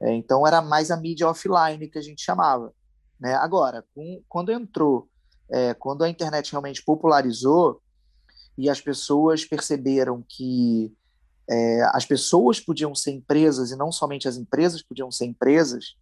[0.00, 2.72] É, então era mais a mídia offline que a gente chamava.
[3.20, 3.34] Né?
[3.34, 5.08] Agora, com, quando entrou,
[5.50, 7.80] é, quando a internet realmente popularizou
[8.56, 10.92] e as pessoas perceberam que
[11.48, 15.96] é, as pessoas podiam ser empresas e não somente as empresas podiam ser empresas,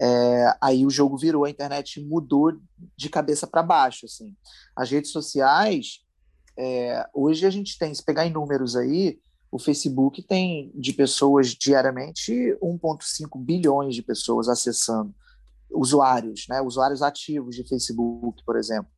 [0.00, 2.52] é, aí o jogo virou, a internet mudou
[2.96, 4.06] de cabeça para baixo.
[4.06, 4.34] Assim.
[4.74, 6.04] As redes sociais,
[6.58, 9.18] é, hoje a gente tem, se pegar em números aí,
[9.50, 12.32] o Facebook tem de pessoas diariamente
[12.62, 15.14] 1,5 bilhões de pessoas acessando,
[15.70, 18.90] usuários, né, usuários ativos de Facebook, por exemplo.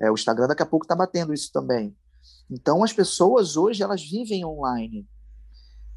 [0.00, 1.96] É, o Instagram daqui a pouco está batendo isso também.
[2.50, 5.06] Então, as pessoas hoje elas vivem online.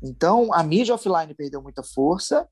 [0.03, 2.47] Então, a mídia offline perdeu muita força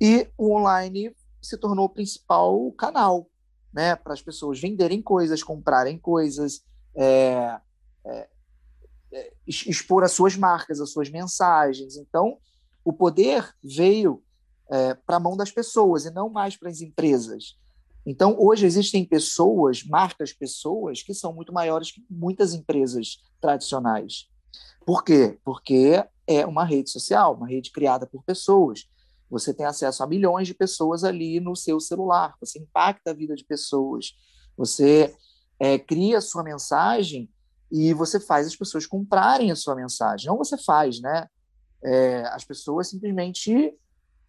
[0.00, 1.14] e o online
[1.46, 3.28] se tornou o principal canal
[3.72, 7.60] né, para as pessoas venderem coisas, comprarem coisas, é,
[8.06, 8.28] é,
[9.12, 11.96] é, expor as suas marcas, as suas mensagens.
[11.96, 12.38] Então,
[12.84, 14.22] o poder veio
[14.70, 17.58] é, para a mão das pessoas e não mais para as empresas.
[18.06, 24.28] Então, hoje existem pessoas, marcas pessoas, que são muito maiores que muitas empresas tradicionais.
[24.86, 25.38] Por quê?
[25.44, 28.88] Porque é uma rede social, uma rede criada por pessoas.
[29.30, 33.34] Você tem acesso a milhões de pessoas ali no seu celular, você impacta a vida
[33.34, 34.16] de pessoas,
[34.56, 35.14] você
[35.58, 37.28] é, cria a sua mensagem
[37.70, 40.26] e você faz as pessoas comprarem a sua mensagem.
[40.26, 41.26] Não você faz, né?
[41.84, 43.74] É, as pessoas simplesmente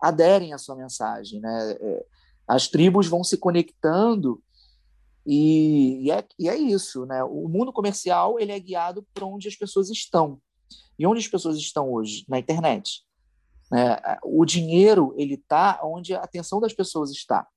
[0.01, 1.71] aderem à sua mensagem, né?
[1.79, 2.05] É,
[2.47, 4.41] as tribos vão se conectando
[5.25, 7.23] e, e, é, e é isso, né?
[7.23, 10.39] O mundo comercial ele é guiado por onde as pessoas estão.
[10.97, 12.25] E onde as pessoas estão hoje?
[12.27, 13.05] Na internet.
[13.71, 13.97] Né?
[14.23, 17.47] O dinheiro ele está onde a atenção das pessoas está.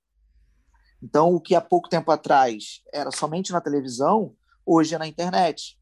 [1.02, 4.34] Então, o que há pouco tempo atrás era somente na televisão,
[4.66, 5.78] hoje é na internet.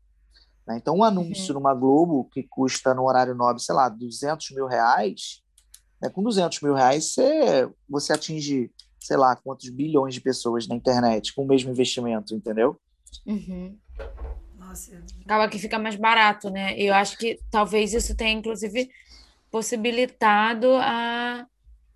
[0.66, 0.76] Né?
[0.76, 1.60] Então, um anúncio uhum.
[1.60, 5.42] numa Globo que custa no horário nobre, sei lá, 200 mil reais,
[6.00, 6.08] né?
[6.08, 8.70] com 200 mil reais você, você atinge
[9.08, 12.78] sei lá, quantos bilhões de pessoas na internet com o mesmo investimento, entendeu?
[13.24, 13.76] Uhum.
[14.58, 15.02] Nossa.
[15.24, 16.78] Acaba que fica mais barato, né?
[16.78, 18.90] Eu acho que talvez isso tenha, inclusive,
[19.50, 21.46] possibilitado a,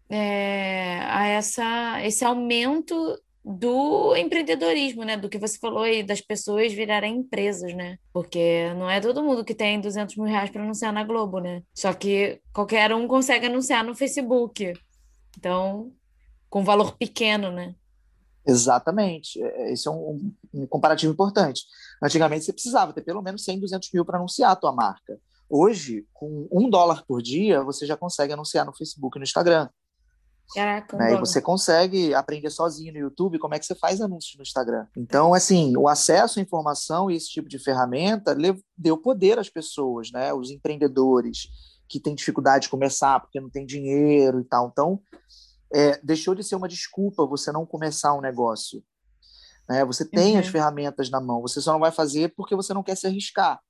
[0.09, 5.17] é, a essa, esse aumento do empreendedorismo, né?
[5.17, 7.99] Do que você falou aí, das pessoas virarem empresas, né?
[8.13, 11.63] Porque não é todo mundo que tem 200 mil reais para anunciar na Globo, né?
[11.75, 14.73] Só que qualquer um consegue anunciar no Facebook.
[15.37, 15.93] Então,
[16.49, 17.75] com valor pequeno, né?
[18.47, 19.43] Exatamente.
[19.43, 21.63] É, é, esse é um, um, comparativo importante.
[22.03, 25.19] Antigamente você precisava ter pelo menos 100, 200 mil para anunciar a tua marca.
[25.55, 29.69] Hoje, com um dólar por dia, você já consegue anunciar no Facebook e no Instagram.
[30.55, 31.13] Caraca, né?
[31.13, 34.87] E você consegue aprender sozinho no YouTube como é que você faz anúncios no Instagram.
[34.97, 38.35] Então, assim, o acesso à informação e esse tipo de ferramenta
[38.75, 40.33] deu poder às pessoas, né?
[40.33, 41.49] Os empreendedores
[41.87, 44.71] que têm dificuldade de começar porque não tem dinheiro e tal.
[44.73, 45.03] Então,
[45.71, 48.83] é, deixou de ser uma desculpa você não começar um negócio.
[49.69, 49.85] Né?
[49.85, 50.41] Você tem uhum.
[50.41, 53.61] as ferramentas na mão, você só não vai fazer porque você não quer se arriscar,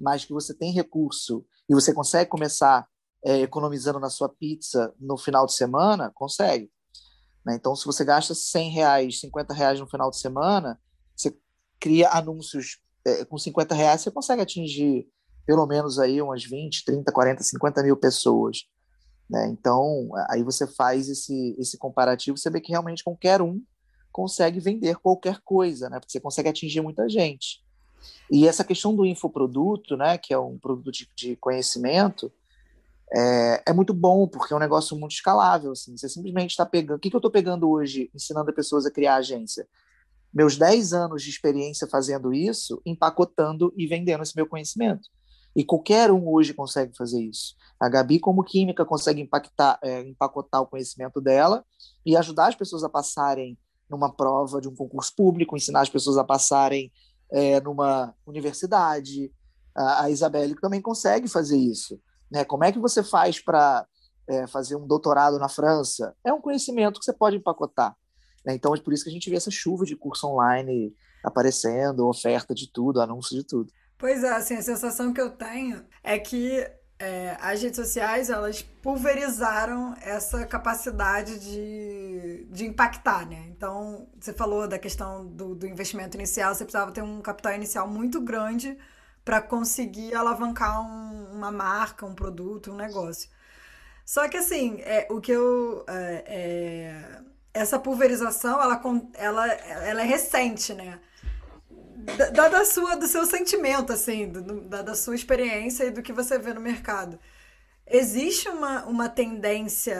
[0.00, 2.86] mas que você tem recurso e você consegue começar
[3.24, 6.70] é, economizando na sua pizza no final de semana, consegue.
[7.44, 7.54] Né?
[7.54, 10.80] Então, se você gasta 100 reais, 50 reais no final de semana,
[11.14, 11.36] você
[11.78, 15.08] cria anúncios é, com 50 reais, você consegue atingir
[15.46, 18.58] pelo menos aí umas 20, 30, 40, 50 mil pessoas.
[19.28, 19.48] Né?
[19.48, 23.62] Então, aí você faz esse, esse comparativo, você vê que realmente qualquer um
[24.12, 25.98] consegue vender qualquer coisa, né?
[25.98, 27.64] porque você consegue atingir muita gente.
[28.30, 32.32] E essa questão do infoproduto, né, que é um produto de, de conhecimento,
[33.12, 35.72] é, é, muito bom, porque é um negócio muito escalável.
[35.72, 35.96] Assim.
[35.96, 36.98] Você simplesmente está pegando.
[36.98, 39.66] O que, que eu estou pegando hoje, ensinando pessoas a criar agência?
[40.32, 45.08] Meus 10 anos de experiência fazendo isso, empacotando e vendendo esse meu conhecimento.
[45.56, 47.56] E qualquer um hoje consegue fazer isso.
[47.80, 51.64] A Gabi, como química, consegue impactar, é, empacotar o conhecimento dela
[52.06, 56.16] e ajudar as pessoas a passarem numa prova de um concurso público, ensinar as pessoas
[56.16, 56.92] a passarem
[57.32, 59.32] é, numa universidade.
[59.74, 62.00] A, a Isabelle também consegue fazer isso.
[62.30, 62.44] Né?
[62.44, 63.86] Como é que você faz para
[64.28, 66.14] é, fazer um doutorado na França?
[66.24, 67.96] É um conhecimento que você pode empacotar.
[68.44, 68.54] Né?
[68.54, 72.54] Então, é por isso que a gente vê essa chuva de curso online aparecendo, oferta
[72.54, 73.70] de tudo, anúncio de tudo.
[73.98, 76.66] Pois é, assim, a sensação que eu tenho é que
[77.00, 83.46] é, as redes sociais elas pulverizaram essa capacidade de, de impactar, né?
[83.48, 87.88] Então, você falou da questão do, do investimento inicial, você precisava ter um capital inicial
[87.88, 88.76] muito grande
[89.24, 93.30] para conseguir alavancar um, uma marca, um produto, um negócio.
[94.04, 95.84] Só que assim, é, o que eu.
[95.88, 97.22] É, é,
[97.52, 98.80] essa pulverização, ela,
[99.14, 101.00] ela, ela é recente, né?
[102.16, 106.12] Da, da sua, do seu sentimento, assim, do, da, da sua experiência e do que
[106.12, 107.18] você vê no mercado.
[107.86, 109.96] Existe uma, uma tendência,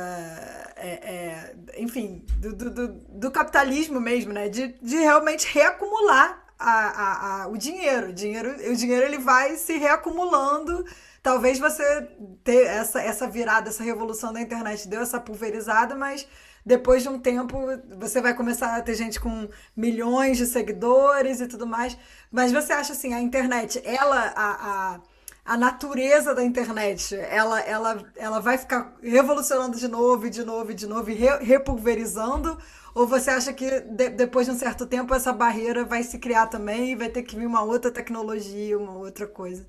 [0.76, 4.48] é, é, enfim, do, do, do, capitalismo mesmo, né?
[4.48, 8.10] De, de realmente reacumular a, a, a, o dinheiro.
[8.10, 10.84] O dinheiro, o dinheiro ele vai se reacumulando.
[11.20, 12.08] Talvez você
[12.44, 16.28] ter essa, essa virada, essa revolução da internet deu essa pulverizada, mas
[16.64, 17.58] depois de um tempo
[17.98, 21.96] você vai começar a ter gente com milhões de seguidores e tudo mais.
[22.30, 25.00] Mas você acha assim, a internet, ela, a, a,
[25.44, 30.70] a natureza da internet, ela, ela, ela vai ficar revolucionando de novo e de novo
[30.70, 32.58] e de novo e re, repulverizando?
[32.94, 36.46] Ou você acha que de, depois de um certo tempo essa barreira vai se criar
[36.46, 39.66] também e vai ter que vir uma outra tecnologia, uma outra coisa?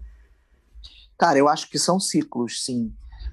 [1.17, 2.91] Cara, eu acho que são ciclos, sim.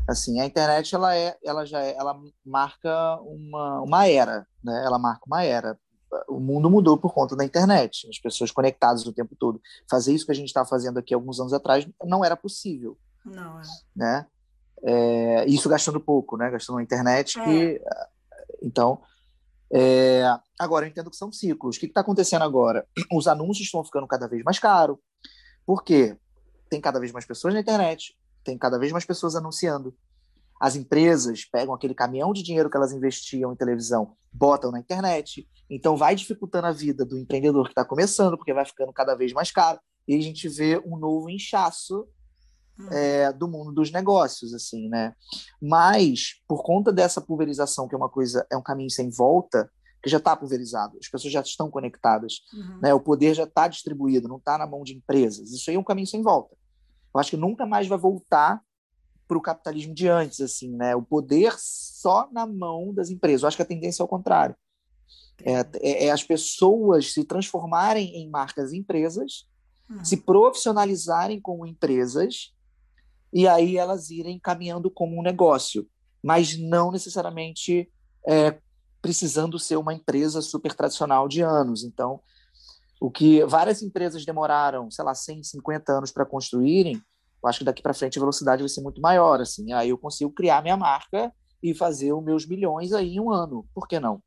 [0.09, 4.83] Assim, a internet ela é, ela já é, ela marca uma, uma era, né?
[4.87, 5.79] Ela marca uma era.
[6.27, 9.61] O mundo mudou por conta da internet, as pessoas conectadas o tempo todo.
[9.91, 12.97] Fazer isso que a gente está fazendo aqui alguns anos atrás não era possível.
[13.23, 13.63] Não é.
[13.95, 14.27] Né?
[14.83, 16.51] É, isso gastando pouco, né?
[16.51, 17.39] Gastando na internet.
[17.39, 17.45] É.
[17.45, 17.83] Que,
[18.63, 19.03] então,
[19.71, 20.23] é,
[20.59, 21.77] agora eu entendo que são ciclos.
[21.77, 22.87] O que está acontecendo agora?
[23.13, 24.97] Os anúncios estão ficando cada vez mais caros.
[25.67, 26.17] Por quê?
[26.71, 29.95] Tem cada vez mais pessoas na internet, tem cada vez mais pessoas anunciando.
[30.61, 35.49] As empresas pegam aquele caminhão de dinheiro que elas investiam em televisão, botam na internet.
[35.71, 39.33] Então vai dificultando a vida do empreendedor que está começando, porque vai ficando cada vez
[39.33, 39.79] mais caro.
[40.07, 42.09] E a gente vê um novo inchaço
[42.79, 42.89] hum.
[42.91, 45.15] é, do mundo dos negócios, assim, né?
[45.63, 49.71] Mas por conta dessa pulverização, que é uma coisa, é um caminho sem volta,
[50.03, 52.79] que já está pulverizado, as pessoas já estão conectadas, uhum.
[52.81, 52.95] né?
[52.95, 55.51] O poder já está distribuído, não está na mão de empresas.
[55.53, 56.57] Isso aí é um caminho sem volta.
[57.15, 58.61] Eu acho que nunca mais vai voltar
[59.27, 60.97] para o capitalismo de antes, assim, né?
[60.97, 63.43] O poder só na mão das empresas.
[63.43, 64.57] Eu acho que a tendência é o contrário.
[65.45, 69.47] É, é, é as pessoas se transformarem em marcas empresas,
[69.89, 70.05] uhum.
[70.05, 72.55] se profissionalizarem como empresas,
[73.33, 75.87] e aí elas irem caminhando como um negócio,
[76.23, 77.91] mas não necessariamente
[78.27, 78.59] é,
[79.01, 81.85] precisando ser uma empresa super tradicional de anos.
[81.85, 82.21] Então,
[83.01, 87.01] o que várias empresas demoraram, sei lá, 150 anos para construírem,
[87.43, 89.41] eu acho que daqui para frente a velocidade vai ser muito maior.
[89.41, 91.33] Assim, aí eu consigo criar minha marca
[91.63, 93.67] e fazer os meus milhões aí em um ano.
[93.73, 94.23] Por que não?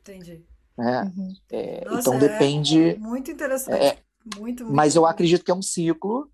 [0.00, 0.44] Entendi.
[0.76, 1.12] Né?
[1.16, 1.34] Uhum.
[1.50, 2.96] É, Nossa, então é depende.
[2.98, 3.80] Muito interessante.
[3.80, 3.98] É,
[4.36, 6.30] muito, muito, mas eu acredito que é um ciclo.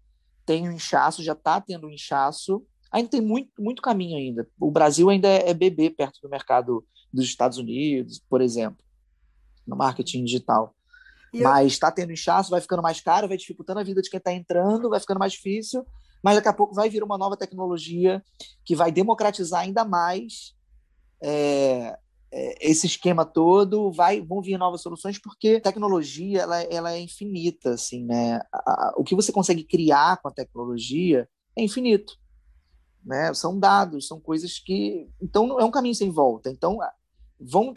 [0.47, 2.65] Tem um inchaço, já está tendo um inchaço.
[2.91, 4.49] Ainda tem muito, muito caminho ainda.
[4.59, 8.79] O Brasil ainda é, é bebê perto do mercado dos Estados Unidos, por exemplo,
[9.67, 10.75] no marketing digital.
[11.35, 11.93] E mas está eu...
[11.93, 15.01] tendo inchaço, vai ficando mais caro, vai dificultando a vida de quem está entrando, vai
[15.01, 15.85] ficando mais difícil.
[16.23, 18.23] Mas daqui a pouco vai vir uma nova tecnologia
[18.65, 20.55] que vai democratizar ainda mais
[21.23, 21.99] é,
[22.33, 27.75] é, esse esquema todo, vai, vão vir novas soluções, porque tecnologia ela, ela é infinita,
[27.75, 28.41] assim, né?
[28.53, 32.19] A, a, o que você consegue criar com a tecnologia é infinito.
[33.05, 33.33] Né?
[33.35, 35.09] São dados, são coisas que.
[35.21, 36.51] Então, é um caminho sem volta.
[36.51, 36.79] Então,
[37.39, 37.75] vão.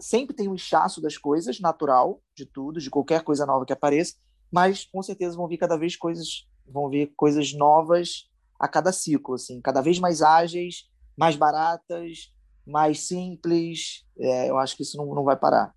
[0.00, 4.14] Sempre tem um inchaço das coisas, natural, de tudo, de qualquer coisa nova que apareça,
[4.52, 8.28] mas com certeza vão vir cada vez coisas, vão vir coisas novas
[8.60, 12.32] a cada ciclo, assim, cada vez mais ágeis, mais baratas,
[12.66, 14.04] mais simples.
[14.18, 15.74] É, eu acho que isso não, não vai parar.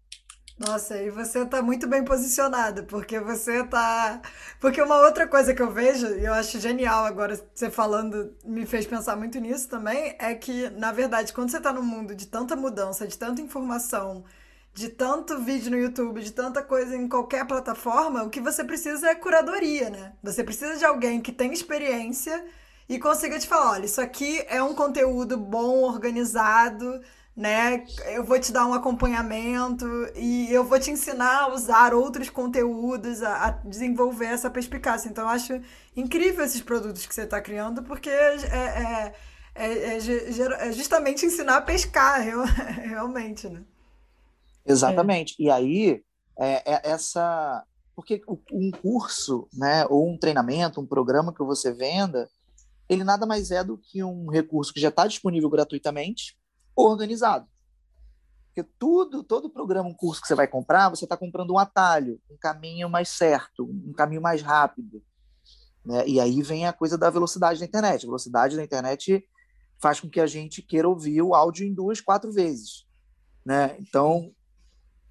[0.59, 4.21] Nossa, e você está muito bem posicionada, porque você está.
[4.59, 8.65] Porque uma outra coisa que eu vejo, e eu acho genial agora você falando, me
[8.65, 12.27] fez pensar muito nisso também, é que, na verdade, quando você está num mundo de
[12.27, 14.25] tanta mudança, de tanta informação,
[14.73, 19.09] de tanto vídeo no YouTube, de tanta coisa em qualquer plataforma, o que você precisa
[19.09, 20.13] é curadoria, né?
[20.21, 22.45] Você precisa de alguém que tem experiência
[22.87, 26.99] e consiga te falar, olha, isso aqui é um conteúdo bom, organizado,
[27.35, 27.85] né?
[28.07, 33.21] Eu vou te dar um acompanhamento e eu vou te ensinar a usar outros conteúdos,
[33.23, 35.09] a, a desenvolver essa perspicácia.
[35.09, 35.61] Então, eu acho
[35.95, 39.13] incrível esses produtos que você está criando, porque é, é,
[39.55, 42.21] é, é, justamente ensinar a pescar,
[42.83, 43.63] realmente, né?
[44.65, 45.35] Exatamente.
[45.39, 46.03] E aí,
[46.83, 47.63] essa...
[47.95, 48.21] Porque
[48.51, 52.29] um curso, né, ou um treinamento, um programa que você venda,
[52.87, 56.38] ele nada mais é do que um recurso que já está disponível gratuitamente,
[56.87, 57.47] organizado.
[58.47, 62.19] Porque tudo, todo programa, um curso que você vai comprar, você está comprando um atalho,
[62.29, 65.03] um caminho mais certo, um caminho mais rápido.
[65.85, 66.07] Né?
[66.07, 68.03] E aí vem a coisa da velocidade da internet.
[68.03, 69.23] A velocidade da internet
[69.79, 72.85] faz com que a gente queira ouvir o áudio em duas, quatro vezes.
[73.45, 73.77] Né?
[73.79, 74.33] Então,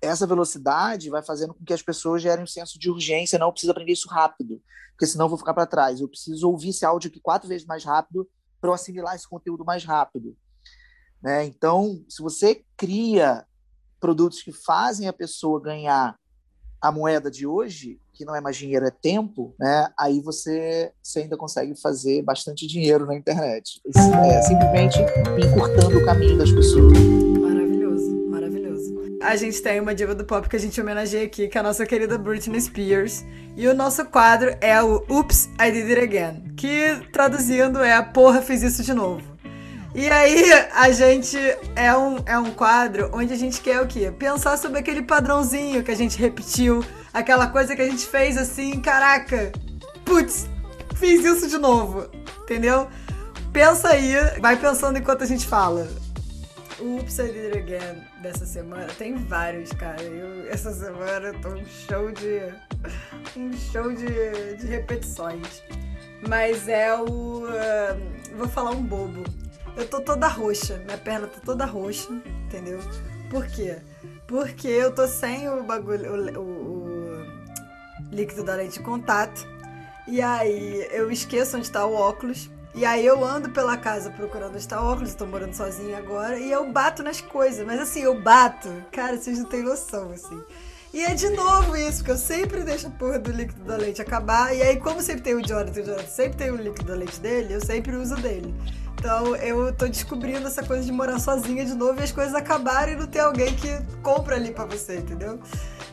[0.01, 3.53] essa velocidade vai fazendo com que as pessoas gerem um senso de urgência, não, eu
[3.53, 6.01] preciso aprender isso rápido, porque senão eu vou ficar para trás.
[6.01, 8.29] Eu preciso ouvir esse áudio aqui quatro vezes mais rápido
[8.61, 10.37] para eu assimilar esse conteúdo mais rápido.
[11.23, 11.45] Né?
[11.45, 13.45] Então, se você cria
[14.01, 16.15] produtos que fazem a pessoa ganhar
[16.81, 19.89] a moeda de hoje, que não é mais dinheiro, é tempo, né?
[19.99, 23.81] aí você, você ainda consegue fazer bastante dinheiro na internet.
[23.95, 24.99] É simplesmente
[25.45, 26.97] encurtando o caminho das pessoas.
[29.21, 31.63] A gente tem uma diva do pop que a gente homenageia aqui, que é a
[31.63, 33.27] nossa querida Britney Spears.
[33.57, 36.55] E o nosso quadro é o Oops, I Did It Again.
[36.57, 39.28] Que, traduzindo, é a porra, fiz isso de novo.
[39.95, 41.39] E aí, a gente
[41.75, 44.13] é um, é um quadro onde a gente quer o quê?
[44.17, 48.81] Pensar sobre aquele padrãozinho que a gente repetiu, aquela coisa que a gente fez assim,
[48.81, 49.51] caraca,
[50.05, 50.47] putz,
[50.95, 52.07] fiz isso de novo,
[52.43, 52.87] entendeu?
[53.51, 55.89] Pensa aí, vai pensando enquanto a gente fala.
[56.81, 60.01] Oops, I Did It Again dessa semana, tem vários, cara.
[60.01, 62.55] Eu, essa semana eu tô um show de.
[63.37, 65.63] um show de, de repetições.
[66.29, 67.47] Mas é o.
[67.47, 69.25] Uh, vou falar um bobo.
[69.79, 72.09] Eu tô toda roxa, minha perna tá toda roxa,
[72.47, 72.81] entendeu?
[73.31, 73.79] Por quê?
[74.27, 77.27] Porque eu tô sem o bagulho, o, o, o
[78.11, 79.47] líquido da lente de contato.
[80.09, 82.51] E aí eu esqueço onde tá o óculos.
[82.75, 86.73] E aí eu ando pela casa procurando estar óculos, estou morando sozinha agora, e eu
[86.73, 87.65] bato nas coisas.
[87.65, 90.43] Mas assim, eu bato, cara, vocês não têm noção, assim.
[90.93, 94.03] E é de novo isso, porque eu sempre deixo a porra do líquido da leite
[94.03, 94.53] acabar.
[94.57, 97.21] E aí, como sempre tem o Jonathan, o Jonathan sempre tem o líquido da leite
[97.21, 98.53] dele, eu sempre uso dele.
[98.99, 102.95] Então eu tô descobrindo essa coisa de morar sozinha de novo e as coisas acabarem
[102.95, 103.69] e não ter alguém que
[104.03, 105.39] compra ali pra você, entendeu?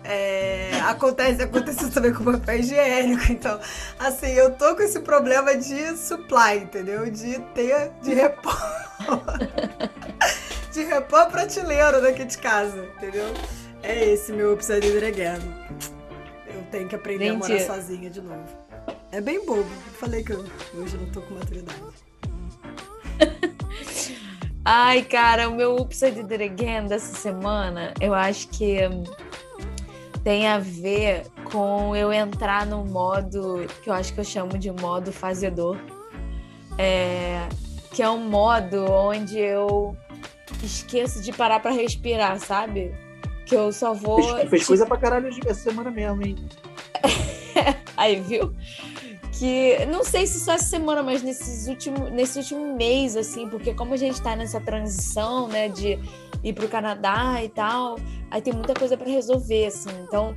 [0.03, 3.31] É, acontece, aconteceu também com o papel higiênico.
[3.31, 3.59] Então,
[3.99, 7.09] assim, eu tô com esse problema de supply, entendeu?
[7.09, 8.57] De ter, de repor.
[10.73, 13.31] de repor prateleira daqui de casa, entendeu?
[13.83, 15.39] É esse meu upside again.
[16.47, 17.45] Eu tenho que aprender Gente.
[17.45, 18.43] a morar sozinha de novo.
[19.11, 19.69] É bem bobo.
[19.99, 20.43] Falei que eu,
[20.73, 21.81] hoje eu não tô com maturidade.
[24.65, 28.77] Ai, cara, o meu upside again dessa semana, eu acho que
[30.23, 34.71] tem a ver com eu entrar no modo que eu acho que eu chamo de
[34.71, 35.77] modo fazedor.
[36.77, 37.47] É,
[37.91, 39.95] que é um modo onde eu
[40.63, 42.93] esqueço de parar para respirar, sabe?
[43.45, 44.21] Que eu só vou.
[44.21, 46.35] Fez, fez coisa pra caralho essa semana mesmo, hein?
[47.95, 48.53] Aí, viu?
[49.37, 53.73] Que não sei se só essa semana, mas nesses último, nesse último mês, assim, porque
[53.73, 55.99] como a gente tá nessa transição, né, de
[56.41, 57.97] ir pro Canadá e tal,
[58.31, 59.89] aí tem muita coisa para resolver, assim.
[60.03, 60.35] Então,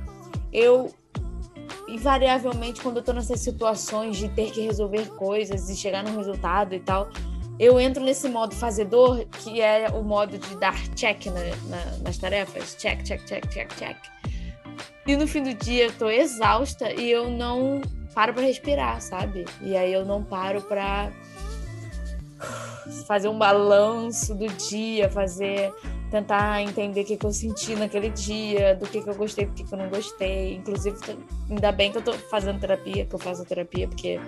[0.51, 0.91] eu
[1.87, 6.75] invariavelmente quando eu tô nessas situações de ter que resolver coisas e chegar no resultado
[6.75, 7.09] e tal,
[7.59, 11.33] eu entro nesse modo fazedor, que é o modo de dar check na,
[11.67, 12.75] na, nas tarefas.
[12.79, 13.97] Check, check, check, check, check.
[15.05, 17.81] E no fim do dia eu tô exausta e eu não
[18.13, 19.45] paro para respirar, sabe?
[19.61, 21.11] E aí eu não paro para
[23.07, 25.71] fazer um balanço do dia, fazer
[26.09, 29.53] tentar entender o que, que eu senti naquele dia, do que, que eu gostei, do
[29.53, 30.55] que, que eu não gostei.
[30.55, 30.97] Inclusive,
[31.49, 34.19] ainda bem que eu tô fazendo terapia, que eu faço terapia, porque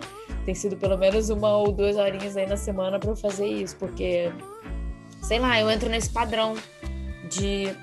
[0.45, 3.75] tem sido pelo menos uma ou duas horinhas aí na semana para eu fazer isso,
[3.77, 4.31] porque
[5.21, 6.55] sei lá, eu entro nesse padrão
[7.29, 7.75] de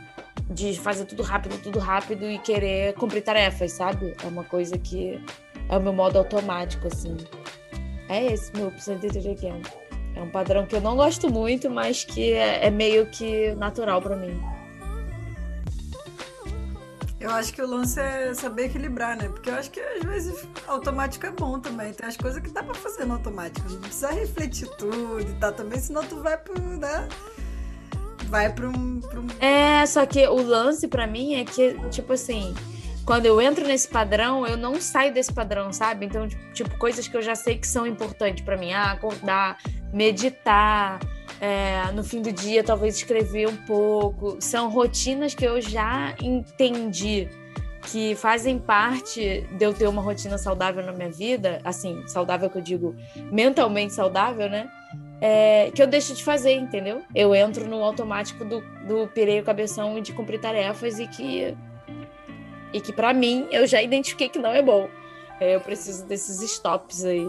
[0.50, 4.14] de fazer tudo rápido, tudo rápido e querer cumprir tarefas, sabe?
[4.24, 5.22] É uma coisa que
[5.68, 7.16] é o meu modo automático, assim.
[8.08, 9.62] É esse meu percentage again.
[10.14, 14.00] É um padrão que eu não gosto muito, mas que é, é meio que natural
[14.00, 14.42] para mim.
[17.20, 19.28] Eu acho que o lance é saber equilibrar, né?
[19.28, 21.92] Porque eu acho que às vezes automático é bom também.
[21.92, 23.68] Tem as coisas que dá pra fazer no automático.
[23.68, 27.08] Não precisa refletir tudo e tal também, senão tu vai pro, né?
[28.26, 29.26] Vai pra um, pra um...
[29.40, 32.54] É, só que o lance para mim é que, tipo assim,
[33.08, 36.04] quando eu entro nesse padrão, eu não saio desse padrão, sabe?
[36.04, 38.74] Então, tipo, coisas que eu já sei que são importantes para mim.
[38.74, 39.56] Ah, acordar,
[39.94, 41.00] meditar,
[41.40, 44.36] é, no fim do dia talvez escrever um pouco.
[44.40, 47.30] São rotinas que eu já entendi
[47.90, 52.58] que fazem parte de eu ter uma rotina saudável na minha vida, assim, saudável que
[52.58, 52.94] eu digo
[53.32, 54.70] mentalmente saudável, né?
[55.18, 57.00] É, que eu deixo de fazer, entendeu?
[57.14, 61.56] Eu entro no automático do, do pireio cabeção e de cumprir tarefas e que
[62.72, 64.88] e que para mim eu já identifiquei que não é bom.
[65.40, 67.28] É, eu preciso desses stops aí.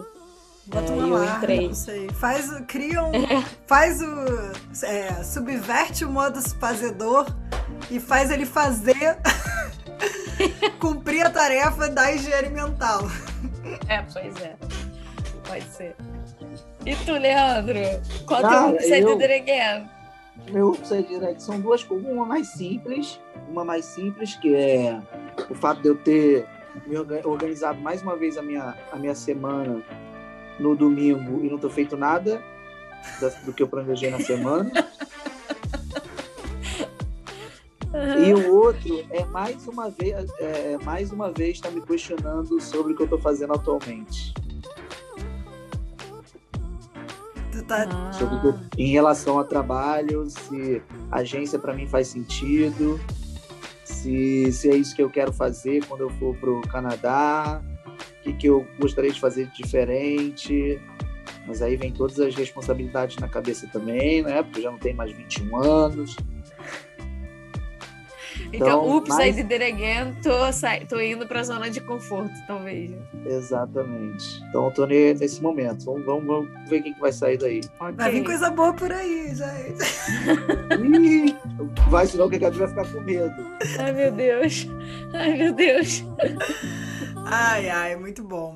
[0.66, 1.72] Bota é, uma eu entrei.
[2.14, 3.44] Faz, cria um, é.
[3.66, 7.26] faz o, é, subverte o modo fazedor
[7.90, 9.18] e faz ele fazer,
[10.80, 13.02] cumprir a tarefa da higiene mental.
[13.88, 14.56] É, pois é.
[15.48, 15.96] Pode ser.
[16.86, 17.76] E tu, Leandro?
[18.26, 19.14] Qual é o upside eu...
[19.14, 19.99] again?
[20.52, 22.10] Meu upside direct são duas coisas.
[22.10, 23.20] Uma mais simples,
[23.50, 25.00] uma mais simples, que é
[25.50, 26.48] o fato de eu ter
[26.88, 29.84] me organizado mais uma vez a minha, a minha semana
[30.60, 32.42] no domingo e não ter feito nada
[33.46, 34.72] do que eu planejei na semana.
[37.92, 38.24] Uhum.
[38.24, 42.94] E o outro é mais uma vez, é, mais uma vez está me questionando sobre
[42.94, 44.34] o que eu estou fazendo atualmente.
[47.70, 47.88] Tá...
[48.12, 53.00] Sobre, em relação ao trabalho, se a agência para mim faz sentido,
[53.84, 57.62] se, se é isso que eu quero fazer quando eu for para o Canadá,
[57.96, 60.82] o que, que eu gostaria de fazer de diferente.
[61.46, 64.42] Mas aí vem todas as responsabilidades na cabeça também, né?
[64.42, 66.16] Porque eu já não tenho mais 21 anos.
[68.52, 69.38] Então, então ups, mas...
[69.38, 70.32] I did again, tô,
[70.88, 72.92] tô indo para a zona de conforto, talvez.
[73.26, 74.44] Exatamente.
[74.50, 75.86] Então, eu tô nesse momento.
[75.86, 77.62] Vamos, vamos, vamos ver o que, que vai sair daí.
[77.80, 77.92] Okay.
[77.94, 79.80] Vai vir coisa boa por aí, gente.
[81.90, 83.36] vai, senão o que a gente vai ficar com medo.
[83.80, 84.68] Ai, meu Deus.
[85.14, 86.04] Ai, meu Deus.
[87.26, 88.54] ai, ai, muito bom.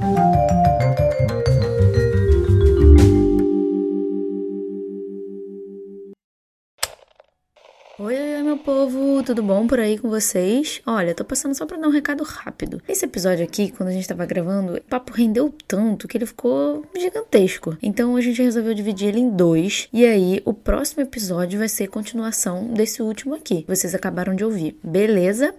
[8.00, 10.82] Oi, oi, meu povo, tudo bom por aí com vocês?
[10.84, 12.82] Olha, tô passando só pra dar um recado rápido.
[12.88, 16.84] Esse episódio aqui, quando a gente tava gravando, o papo rendeu tanto que ele ficou
[16.98, 17.78] gigantesco.
[17.84, 19.90] Então a gente resolveu dividir ele em dois.
[19.94, 23.64] E aí, o próximo episódio vai ser continuação desse último aqui.
[23.68, 25.54] Vocês acabaram de ouvir, beleza?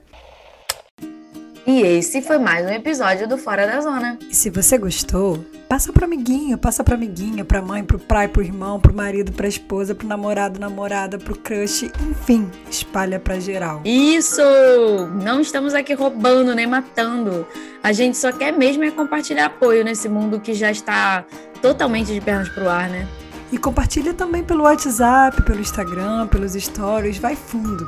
[1.67, 4.19] E esse foi mais um episódio do Fora da Zona.
[4.29, 8.43] E se você gostou, passa pro amiguinho, passa pra amiguinha, pra mãe, pro pai, pro
[8.43, 13.81] irmão, pro marido, pra esposa, pro namorado, namorada, pro crush, enfim, espalha pra geral.
[13.83, 14.43] Isso!
[15.23, 17.47] Não estamos aqui roubando nem matando.
[17.83, 21.25] A gente só quer mesmo é compartilhar apoio nesse mundo que já está
[21.63, 23.09] totalmente de pernas pro ar, né?
[23.51, 27.87] E compartilha também pelo WhatsApp, pelo Instagram, pelos stories, vai fundo.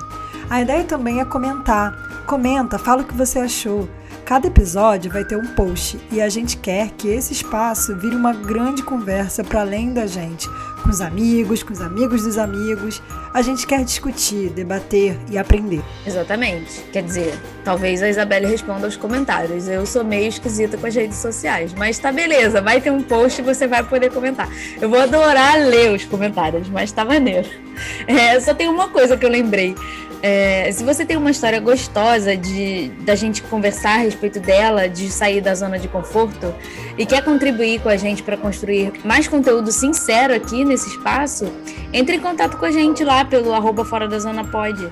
[0.49, 2.25] A ideia também é comentar.
[2.25, 3.89] Comenta, fala o que você achou.
[4.25, 8.33] Cada episódio vai ter um post e a gente quer que esse espaço vire uma
[8.33, 10.49] grande conversa para além da gente,
[10.83, 13.03] com os amigos, com os amigos dos amigos.
[13.37, 15.82] A gente quer discutir, debater e aprender.
[16.07, 16.80] Exatamente.
[16.91, 19.68] Quer dizer, talvez a Isabelle responda aos comentários.
[19.68, 23.43] Eu sou meio esquisita com as redes sociais, mas tá beleza, vai ter um post
[23.43, 24.49] e você vai poder comentar.
[24.80, 27.47] Eu vou adorar ler os comentários, mas tá maneiro.
[28.07, 29.74] É, só tem uma coisa que eu lembrei.
[30.22, 35.11] É, se você tem uma história gostosa de da gente conversar a respeito dela, de
[35.11, 36.55] sair da zona de conforto
[36.97, 41.53] e quer contribuir com a gente para construir mais conteúdo sincero aqui nesse espaço,
[41.93, 44.91] entre em contato com a gente lá pelo arroba fora da zona pode.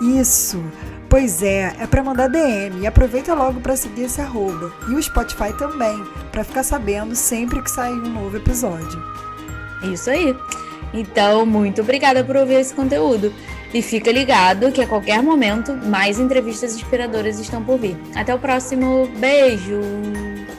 [0.00, 0.62] Isso.
[1.08, 4.72] Pois é, é para mandar DM e aproveita logo para seguir esse arroba.
[4.88, 6.02] E o Spotify também,
[6.32, 9.00] para ficar sabendo sempre que sair um novo episódio.
[9.92, 10.36] Isso aí.
[10.92, 13.32] Então, muito obrigada por ouvir esse conteúdo.
[13.72, 17.96] E fica ligado que a qualquer momento mais entrevistas inspiradoras estão por vir.
[18.14, 19.08] Até o próximo.
[19.18, 19.80] Beijo!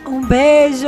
[0.06, 0.88] Um beijo!